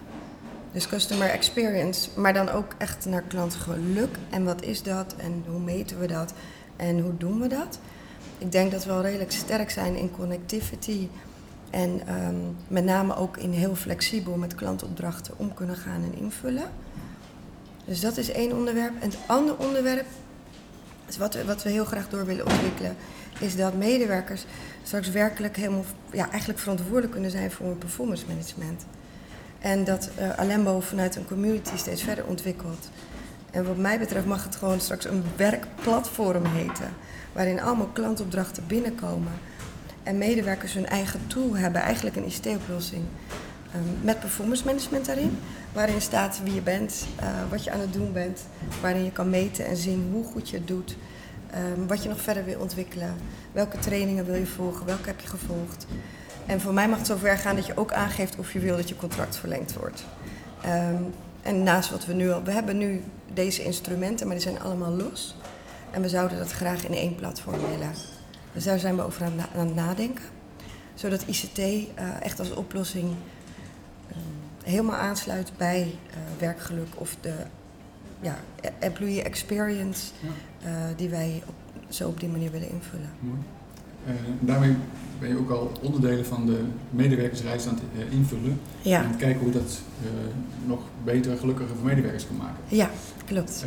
Dus 0.72 0.88
customer 0.88 1.30
experience, 1.30 2.10
maar 2.16 2.34
dan 2.34 2.50
ook 2.50 2.76
echt 2.78 3.06
naar 3.06 3.22
klantgeluk. 3.22 4.18
En 4.30 4.44
wat 4.44 4.62
is 4.62 4.84
dat 4.84 5.16
en 5.18 5.44
hoe 5.48 5.60
meten 5.60 6.00
we 6.00 6.08
dat 6.08 6.34
en 6.76 7.00
hoe 7.00 7.18
doen 7.18 7.40
we 7.40 7.48
dat? 7.48 7.80
Ik 8.40 8.52
denk 8.52 8.72
dat 8.72 8.86
we 8.86 8.92
wel 8.92 9.02
redelijk 9.02 9.32
sterk 9.32 9.70
zijn 9.70 9.96
in 9.96 10.12
connectivity 10.12 11.08
en 11.70 12.02
ehm, 12.08 12.36
met 12.68 12.84
name 12.84 13.16
ook 13.16 13.38
in 13.38 13.52
heel 13.52 13.76
flexibel 13.76 14.36
met 14.36 14.56
klantopdrachten 14.56 15.34
om 15.38 15.54
kunnen 15.54 15.76
gaan 15.76 16.04
en 16.04 16.18
invullen. 16.18 16.72
Dus 17.86 18.00
dat 18.00 18.18
is 18.18 18.32
één 18.32 18.58
onderwerp. 18.58 18.94
En 19.02 19.10
het 19.10 19.18
andere 19.26 19.58
onderwerp, 19.58 20.06
wat, 21.18 21.34
we, 21.34 21.46
wat 21.46 21.64
we 21.64 21.70
heel 21.70 21.86
graag 21.86 22.10
door 22.10 22.26
willen 22.26 22.46
ontwikkelen, 22.46 22.96
is 23.40 23.56
dat 23.56 23.74
medewerkers 23.74 24.46
straks 24.84 25.10
werkelijk 25.10 25.56
helemaal 25.56 25.86
ja, 26.12 26.30
eigenlijk 26.30 26.60
verantwoordelijk 26.60 27.12
kunnen 27.12 27.32
zijn 27.32 27.52
voor 27.52 27.66
hun 27.66 27.78
performance 27.78 28.26
management. 28.28 28.86
En 29.60 29.84
dat 29.84 30.10
eh, 30.16 30.30
Alembo 30.30 30.80
vanuit 30.80 31.16
een 31.16 31.28
community 31.28 31.78
steeds 31.78 32.04
verder 32.04 32.26
ontwikkelt. 32.26 32.90
En 33.52 33.66
wat 33.66 33.78
mij 33.78 34.00
betreft 34.00 34.26
mag 34.26 34.44
het 34.44 34.56
gewoon 34.56 34.80
straks 34.80 35.06
een 35.06 35.24
werkplatform 35.36 36.46
heten. 36.46 36.90
Waarin 37.34 37.62
allemaal 37.62 37.90
klantopdrachten 37.94 38.68
binnenkomen. 38.68 39.32
En 40.04 40.18
medewerkers 40.18 40.74
hun 40.74 40.88
eigen 40.88 41.20
tool 41.28 41.58
hebben, 41.58 41.82
eigenlijk 41.82 42.16
een 42.16 42.26
ICT-oplossing. 42.26 43.04
ehm, 43.74 44.06
met 44.06 44.20
performance 44.20 44.66
management 44.66 45.06
daarin. 45.06 45.38
Waarin 45.74 46.02
staat 46.02 46.40
wie 46.44 46.54
je 46.54 46.62
bent, 46.62 47.06
eh, 47.16 47.28
wat 47.50 47.64
je 47.64 47.72
aan 47.72 47.80
het 47.80 47.94
doen 47.94 48.14
bent. 48.14 48.42
Waarin 48.82 49.04
je 49.04 49.12
kan 49.12 49.30
meten 49.30 49.66
en 49.66 49.78
zien 49.78 50.10
hoe 50.12 50.24
goed 50.24 50.50
je 50.50 50.58
het 50.58 50.68
doet. 50.68 50.96
Ehm, 51.52 51.88
wat 51.88 52.04
je 52.04 52.10
nog 52.10 52.22
verder 52.22 52.46
wil 52.46 52.60
ontwikkelen. 52.60 53.16
Welke 53.52 53.80
trainingen 53.80 54.26
wil 54.26 54.36
je 54.36 54.46
volgen? 54.46 54.86
Welke 54.86 55.08
heb 55.08 55.20
je 55.20 55.28
gevolgd? 55.28 55.86
En 56.46 56.62
voor 56.62 56.74
mij 56.74 56.90
mag 56.90 56.98
het 56.98 57.08
zover 57.08 57.38
gaan 57.38 57.56
dat 57.56 57.66
je 57.66 57.78
ook 57.78 57.92
aangeeft 57.92 58.36
of 58.38 58.54
je 58.54 58.60
wil 58.60 58.76
dat 58.76 58.90
je 58.90 58.96
contract 58.96 59.38
verlengd 59.38 59.74
wordt. 59.74 60.04
Ehm, 60.62 61.04
en 61.42 61.64
naast 61.64 61.90
wat 61.90 62.06
we 62.06 62.14
nu 62.14 62.32
al... 62.32 62.44
We 62.44 62.52
hebben 62.52 62.78
nu 62.78 63.04
deze 63.34 63.64
instrumenten, 63.64 64.28
maar 64.28 64.36
die 64.36 64.46
zijn 64.46 64.60
allemaal 64.60 64.92
los. 64.92 65.36
En 65.92 66.02
we 66.02 66.10
zouden 66.10 66.38
dat 66.38 66.52
graag 66.52 66.86
in 66.86 66.94
één 66.94 67.16
platform 67.16 67.60
willen. 67.60 67.92
Dus 68.54 68.64
daar 68.64 68.80
zijn 68.80 68.96
we 68.96 69.02
over 69.02 69.24
aan, 69.24 69.34
aan 69.56 69.66
het 69.66 69.76
nadenken. 69.76 70.24
Zodat 70.94 71.24
ICT 71.26 71.58
uh, 71.58 71.84
eh, 71.96 72.22
echt 72.22 72.40
als 72.40 72.54
oplossing 72.54 73.08
uh, 73.08 74.16
helemaal 74.64 74.96
aansluit 74.96 75.52
bij 75.58 75.82
uh, 75.82 76.18
werkgeluk 76.40 76.88
of 76.96 77.16
de 77.22 77.34
ja, 78.22 78.36
employee 78.80 79.24
experience 79.24 80.12
die 80.96 81.10
wij 81.10 81.44
op, 81.46 81.56
zo 81.90 82.08
op 82.08 82.20
die 82.20 82.30
manier 82.30 82.52
willen 82.52 82.70
invullen. 82.70 83.10
Mooi. 83.20 83.40
daarmee 84.40 84.76
ben 85.20 85.30
je 85.30 85.38
ook 85.38 85.50
al 85.50 85.72
onderdelen 85.82 86.26
van 86.26 86.46
de 86.46 86.64
medewerkersreis 86.90 87.68
aan 87.68 87.80
het 87.92 88.14
invullen. 88.14 88.60
Ja. 88.82 89.04
En 89.04 89.18
kijken 89.18 89.42
hoe 89.42 89.52
dat 89.52 89.80
nog 90.66 90.80
beter, 91.04 91.38
gelukkiger 91.38 91.76
voor 91.76 91.86
medewerkers 91.86 92.28
kan 92.28 92.36
maken. 92.36 92.58
Ja, 92.68 92.90
klopt 93.26 93.66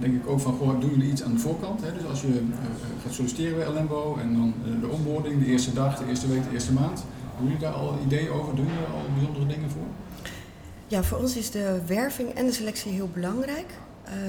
denk 0.00 0.14
ik 0.14 0.28
ook 0.28 0.40
van, 0.40 0.56
goh, 0.56 0.80
doen 0.80 0.90
jullie 0.90 1.10
iets 1.10 1.22
aan 1.22 1.32
de 1.32 1.38
voorkant? 1.38 1.80
Hè? 1.80 1.92
Dus 1.92 2.06
als 2.08 2.20
je 2.20 2.28
uh, 2.28 2.56
gaat 3.02 3.12
solliciteren 3.12 3.56
bij 3.56 3.66
Alembo 3.66 4.18
en 4.20 4.32
dan 4.32 4.54
de 4.80 4.88
onboarding, 4.88 5.44
de 5.44 5.46
eerste 5.46 5.72
dag, 5.72 5.98
de 5.98 6.08
eerste 6.08 6.28
week, 6.28 6.42
de 6.42 6.52
eerste 6.52 6.72
maand. 6.72 7.04
Hebben 7.34 7.46
jullie 7.46 7.58
daar 7.58 7.72
al 7.72 7.98
ideeën 8.06 8.30
over? 8.30 8.54
Doen 8.54 8.66
jullie 8.66 8.80
al 8.80 9.12
bijzondere 9.14 9.46
dingen 9.46 9.70
voor? 9.70 9.86
Ja, 10.86 11.02
voor 11.02 11.18
ons 11.18 11.36
is 11.36 11.50
de 11.50 11.80
werving 11.86 12.30
en 12.30 12.46
de 12.46 12.52
selectie 12.52 12.92
heel 12.92 13.10
belangrijk. 13.12 13.72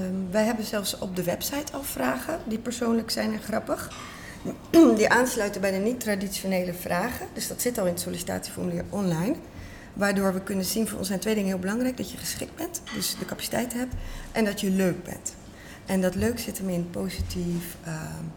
Um, 0.06 0.26
wij 0.30 0.44
hebben 0.44 0.64
zelfs 0.64 0.98
op 0.98 1.16
de 1.16 1.22
website 1.22 1.72
al 1.72 1.82
vragen 1.82 2.38
die 2.44 2.58
persoonlijk 2.58 3.10
zijn 3.10 3.32
en 3.32 3.40
grappig. 3.40 3.90
Die 4.96 5.08
aansluiten 5.08 5.60
bij 5.60 5.70
de 5.70 5.76
niet-traditionele 5.76 6.74
vragen. 6.74 7.26
Dus 7.32 7.48
dat 7.48 7.60
zit 7.60 7.78
al 7.78 7.86
in 7.86 7.92
het 7.92 8.00
sollicitatieformulier 8.00 8.84
online. 8.88 9.34
Waardoor 9.92 10.34
we 10.34 10.40
kunnen 10.40 10.64
zien, 10.64 10.88
voor 10.88 10.98
ons 10.98 11.08
zijn 11.08 11.20
twee 11.20 11.34
dingen 11.34 11.48
heel 11.48 11.58
belangrijk. 11.58 11.96
Dat 11.96 12.10
je 12.10 12.18
geschikt 12.18 12.56
bent, 12.56 12.82
dus 12.94 13.16
de 13.18 13.24
capaciteit 13.24 13.72
hebt. 13.72 13.94
En 14.32 14.44
dat 14.44 14.60
je 14.60 14.70
leuk 14.70 15.04
bent. 15.04 15.34
En 15.86 16.00
dat 16.00 16.14
leuk 16.14 16.38
zit 16.38 16.58
hem 16.58 16.68
in 16.68 16.90
positief, 16.90 17.76
um, 17.86 18.32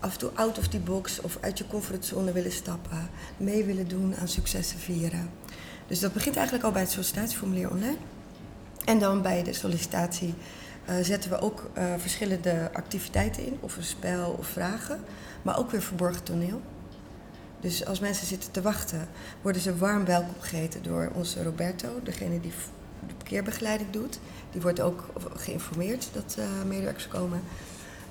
af 0.00 0.12
en 0.12 0.18
toe 0.18 0.30
out 0.34 0.58
of 0.58 0.68
the 0.68 0.78
box 0.78 1.20
of 1.20 1.38
uit 1.40 1.58
je 1.58 1.66
comfortzone 1.66 2.32
willen 2.32 2.52
stappen, 2.52 3.10
mee 3.36 3.64
willen 3.64 3.88
doen 3.88 4.16
aan 4.20 4.28
successen 4.28 4.78
vieren. 4.78 5.30
Dus 5.86 6.00
dat 6.00 6.12
begint 6.12 6.36
eigenlijk 6.36 6.64
al 6.64 6.72
bij 6.72 6.82
het 6.82 6.90
sollicitatieformulier 6.90 7.70
online. 7.70 7.96
En 8.84 8.98
dan 8.98 9.22
bij 9.22 9.42
de 9.42 9.52
sollicitatie 9.52 10.34
zetten 11.02 11.30
we 11.30 11.40
ook 11.40 11.70
uh, 11.78 11.84
verschillende 11.96 12.70
activiteiten 12.72 13.46
in, 13.46 13.58
of 13.60 13.76
een 13.76 13.82
spel 13.82 14.30
of 14.38 14.46
vragen, 14.46 15.00
maar 15.42 15.58
ook 15.58 15.70
weer 15.70 15.82
verborgen 15.82 16.22
toneel. 16.22 16.60
Dus 17.60 17.86
als 17.86 18.00
mensen 18.00 18.26
zitten 18.26 18.50
te 18.50 18.62
wachten, 18.62 19.08
worden 19.42 19.62
ze 19.62 19.76
warm 19.76 20.04
welkom 20.04 20.34
gegeten 20.38 20.82
door 20.82 21.10
onze 21.14 21.42
Roberto, 21.42 21.88
degene 22.02 22.40
die 22.40 22.52
de 23.06 23.14
parkeerbegeleiding 23.14 23.90
doet. 23.90 24.18
Die 24.52 24.60
wordt 24.60 24.80
ook 24.80 25.06
geïnformeerd 25.34 26.08
dat 26.12 26.36
uh, 26.38 26.44
medewerkers 26.66 27.08
komen. 27.08 27.40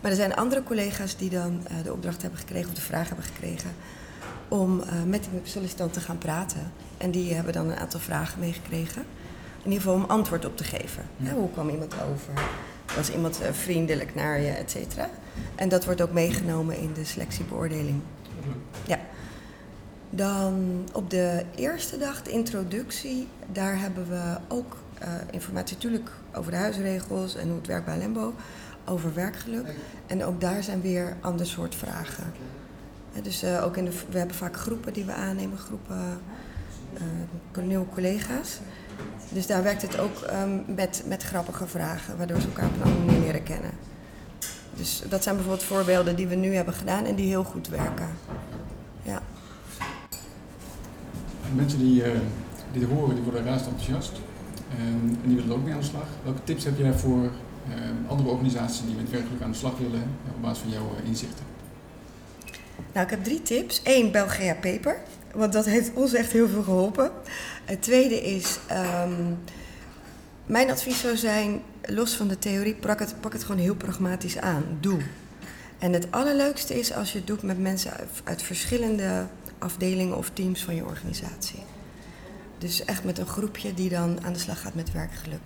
Maar 0.02 0.12
er 0.12 0.18
zijn 0.18 0.36
andere 0.36 0.64
collega's 0.64 1.18
die 1.18 1.30
dan 1.30 1.62
de 1.84 1.94
opdracht 1.94 2.22
hebben 2.22 2.40
gekregen 2.40 2.70
of 2.70 2.76
de 2.76 2.82
vraag 2.82 3.08
hebben 3.08 3.26
gekregen 3.26 3.70
om 4.48 4.84
met 5.06 5.24
die 5.24 5.42
sollicitant 5.44 5.94
te 5.94 6.00
gaan 6.00 6.18
praten. 6.18 6.72
En 6.98 7.12
die 7.12 7.34
hebben 7.34 7.54
dan 7.54 7.70
een 7.70 7.78
aantal 7.78 8.00
vragen 8.00 8.40
meegekregen. 8.40 9.06
In 9.68 9.74
ieder 9.74 9.88
geval 9.88 10.04
om 10.04 10.10
antwoord 10.10 10.46
op 10.46 10.58
te 10.58 10.64
geven. 10.64 11.04
Ja. 11.18 11.32
hoe 11.32 11.52
kwam 11.52 11.70
iemand 11.70 11.94
over? 12.12 12.34
Was 12.96 13.12
iemand 13.12 13.40
vriendelijk 13.52 14.16
naar 14.16 14.42
je, 14.42 14.50
et 14.50 14.72
cetera? 14.72 15.10
En 15.56 15.70
dat 15.70 15.86
wordt 15.86 16.02
ook 16.02 16.12
meegenomen 16.12 16.78
in 16.78 16.94
de 16.94 17.06
selectiebeoordeling. 17.06 18.02
Ja. 18.86 19.00
Dan 20.10 20.84
op 20.94 21.10
de 21.10 21.44
eerste 21.56 21.98
dag, 21.98 22.24
de 22.24 22.32
introductie, 22.32 23.28
daar 23.52 23.80
hebben 23.80 24.10
we 24.10 24.38
ook 24.48 24.78
uh, 25.02 25.08
informatie 25.32 25.76
natuurlijk 25.76 26.10
over 26.34 26.52
de 26.52 26.58
huisregels 26.58 27.36
en 27.36 27.48
hoe 27.48 27.58
het 27.58 27.68
werkt 27.68 27.86
bij 27.86 27.98
Lembo, 27.98 28.34
over 28.86 29.14
werkgeluk. 29.14 29.76
En 30.06 30.24
ook 30.24 30.42
daar 30.42 30.64
zijn 30.64 30.82
weer 30.82 31.18
ander 31.22 31.46
soort 31.46 31.76
vragen. 31.76 32.32
dus 33.24 33.44
uh, 33.44 33.64
ook 33.64 33.78
in 33.78 33.86
de, 33.86 33.92
we 34.10 34.18
hebben 34.18 34.36
vaak 34.36 34.58
groepen 34.58 34.94
die 34.94 35.06
we 35.06 35.14
aannemen, 35.14 35.58
groepen 35.58 36.20
uh, 37.58 37.64
nieuwe 37.64 37.90
collega's. 37.94 38.60
Dus 39.38 39.48
daar 39.48 39.64
werkt 39.64 39.82
het 39.82 40.00
ook 40.00 40.22
um, 40.44 40.64
met, 40.76 41.04
met 41.08 41.24
grappige 41.24 41.68
vragen, 41.68 42.18
waardoor 42.18 42.40
ze 42.40 42.48
elkaar 42.48 42.66
op 42.66 42.76
een 42.76 42.82
andere 42.82 43.06
manier 43.06 43.22
leren 43.22 43.44
kennen. 43.44 43.72
Dus 44.76 45.04
dat 45.10 45.24
zijn 45.24 45.36
bijvoorbeeld 45.36 45.68
voorbeelden 45.68 46.16
die 46.16 46.28
we 46.28 46.36
nu 46.36 46.56
hebben 46.56 46.74
gedaan 46.74 47.06
en 47.06 47.16
die 47.16 47.28
heel 47.28 47.44
goed 47.44 47.68
werken. 47.68 48.08
Ja. 49.02 49.22
Mensen 51.56 51.80
die, 51.80 52.04
uh, 52.04 52.20
die 52.72 52.82
dit 52.82 52.90
horen, 52.90 53.16
die 53.16 53.24
worden 53.24 53.44
razend 53.44 53.68
enthousiast. 53.68 54.12
Um, 54.80 55.20
en 55.24 55.28
die 55.28 55.36
willen 55.36 55.56
ook 55.56 55.64
mee 55.64 55.74
aan 55.74 55.80
de 55.80 55.86
slag. 55.86 56.08
Welke 56.24 56.44
tips 56.44 56.64
heb 56.64 56.78
jij 56.78 56.94
voor 56.94 57.24
um, 57.24 58.06
andere 58.08 58.30
organisaties 58.30 58.82
die 58.86 58.96
met 58.96 59.10
werkelijk 59.10 59.44
aan 59.44 59.52
de 59.52 59.58
slag 59.58 59.78
willen 59.78 60.04
op 60.36 60.42
basis 60.42 60.60
van 60.60 60.72
jouw 60.72 60.92
uh, 61.02 61.08
inzichten? 61.08 61.46
Nou, 62.94 63.06
ik 63.06 63.12
heb 63.12 63.24
drie 63.24 63.42
tips. 63.42 63.82
Eén, 63.84 64.12
Belgia 64.12 64.54
Paper. 64.54 64.98
Want 65.34 65.54
dat 65.54 65.66
heeft 65.66 65.92
ons 65.94 66.14
echt 66.14 66.32
heel 66.32 66.48
veel 66.48 66.64
geholpen. 66.64 67.12
Het 67.66 67.82
tweede 67.82 68.22
is, 68.22 68.60
um, 68.72 69.38
mijn 70.46 70.70
advies 70.70 71.00
zou 71.00 71.18
zijn, 71.18 71.62
los 71.82 72.14
van 72.14 72.28
de 72.28 72.40
theorie, 72.40 72.76
pak 72.76 73.00
het, 73.00 73.16
pak 73.20 73.34
het 73.34 73.44
gewoon 73.44 73.62
heel 73.62 73.76
pragmatisch 73.76 74.38
aan. 74.38 74.64
Doe. 74.80 75.00
En 75.80 75.94
het 75.94 76.08
allerleukste 76.10 76.80
is 76.80 76.94
als 76.94 77.12
je 77.12 77.18
het 77.18 77.28
doet 77.28 77.42
met 77.42 77.60
mensen 77.60 77.92
uit, 77.92 78.10
uit 78.24 78.42
verschillende 78.42 79.28
afdelingen 79.58 80.18
of 80.18 80.30
teams 80.34 80.64
van 80.64 80.76
je 80.76 80.86
organisatie. 80.86 81.64
Dus 82.58 82.86
echt 82.86 83.04
met 83.04 83.18
een 83.18 83.28
groepje 83.28 83.74
die 83.74 83.90
dan 83.90 84.24
aan 84.24 84.34
de 84.34 84.40
slag 84.40 84.62
gaat 84.62 84.76
met 84.76 84.92
werkgeluk. 84.92 85.42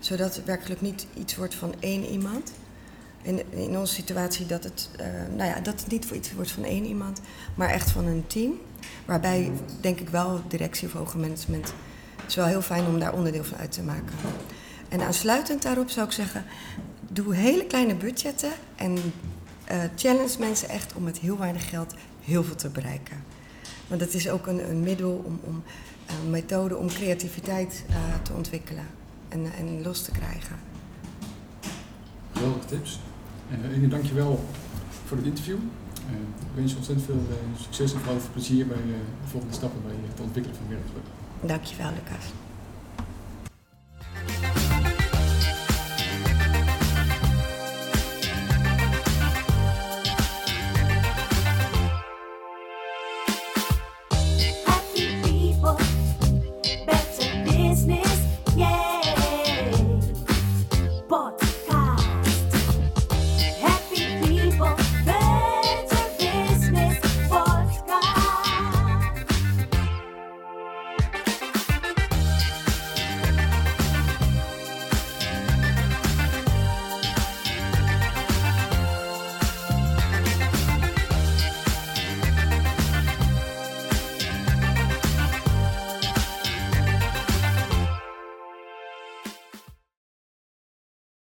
Zodat 0.00 0.40
werkgeluk 0.44 0.80
niet 0.80 1.06
iets 1.14 1.36
wordt 1.36 1.54
van 1.54 1.74
één 1.80 2.04
iemand. 2.04 2.52
In, 3.22 3.42
in 3.50 3.78
onze 3.78 3.94
situatie 3.94 4.46
dat 4.46 4.64
het, 4.64 4.88
uh, 5.00 5.06
nou 5.36 5.50
ja, 5.50 5.60
dat 5.60 5.84
niet 5.88 6.06
voor 6.06 6.16
iets 6.16 6.32
wordt 6.32 6.50
van 6.50 6.64
één 6.64 6.84
iemand, 6.84 7.20
maar 7.54 7.68
echt 7.68 7.90
van 7.90 8.06
een 8.06 8.26
team. 8.26 8.52
Waarbij 9.04 9.50
denk 9.80 10.00
ik 10.00 10.08
wel 10.08 10.42
directie 10.48 10.88
of 10.88 10.92
hoger 10.92 11.20
management. 11.20 11.72
Het 12.16 12.28
is 12.28 12.34
wel 12.34 12.46
heel 12.46 12.62
fijn 12.62 12.86
om 12.86 12.98
daar 12.98 13.12
onderdeel 13.12 13.44
van 13.44 13.58
uit 13.58 13.72
te 13.72 13.82
maken. 13.82 14.14
En 14.88 15.02
aansluitend 15.02 15.62
daarop 15.62 15.90
zou 15.90 16.06
ik 16.06 16.12
zeggen, 16.12 16.44
doe 17.08 17.34
hele 17.34 17.66
kleine 17.66 17.94
budgetten 17.94 18.50
en 18.76 18.96
uh, 18.96 19.82
challenge 19.96 20.38
mensen 20.38 20.68
echt 20.68 20.94
om 20.94 21.02
met 21.02 21.18
heel 21.18 21.38
weinig 21.38 21.68
geld 21.68 21.94
heel 22.24 22.44
veel 22.44 22.54
te 22.54 22.68
bereiken. 22.68 23.24
Want 23.86 24.00
dat 24.00 24.12
is 24.12 24.28
ook 24.28 24.46
een, 24.46 24.70
een 24.70 24.80
middel 24.80 25.22
om, 25.24 25.40
om 25.42 25.62
een 26.06 26.30
methode 26.30 26.76
om 26.76 26.88
creativiteit 26.88 27.84
te 28.22 28.32
ontwikkelen 28.32 28.86
en, 29.28 29.52
en 29.58 29.82
los 29.82 30.02
te 30.02 30.10
krijgen. 30.10 30.56
Geweldige 32.32 32.66
tips. 32.66 33.00
Uh, 33.52 33.76
Inge, 33.76 33.88
dank 33.88 34.04
je 34.04 34.14
wel 34.14 34.44
voor 35.06 35.16
het 35.16 35.26
interview. 35.26 35.56
Uh, 35.56 36.12
ik 36.40 36.54
wens 36.54 36.70
je 36.70 36.76
ontzettend 36.76 37.06
veel 37.06 37.22
succes 37.60 37.92
en 37.92 37.98
vooral 37.98 38.20
veel 38.20 38.32
plezier 38.32 38.66
bij 38.66 38.76
de 38.76 39.28
volgende 39.30 39.54
stappen 39.54 39.82
bij 39.82 39.94
het 40.08 40.20
ontwikkelen 40.20 40.56
van 40.56 40.68
werkgeluk. 40.68 41.04
Dank 41.40 41.64
je 41.64 41.76
wel, 41.76 41.90
Lucas. 41.90 42.41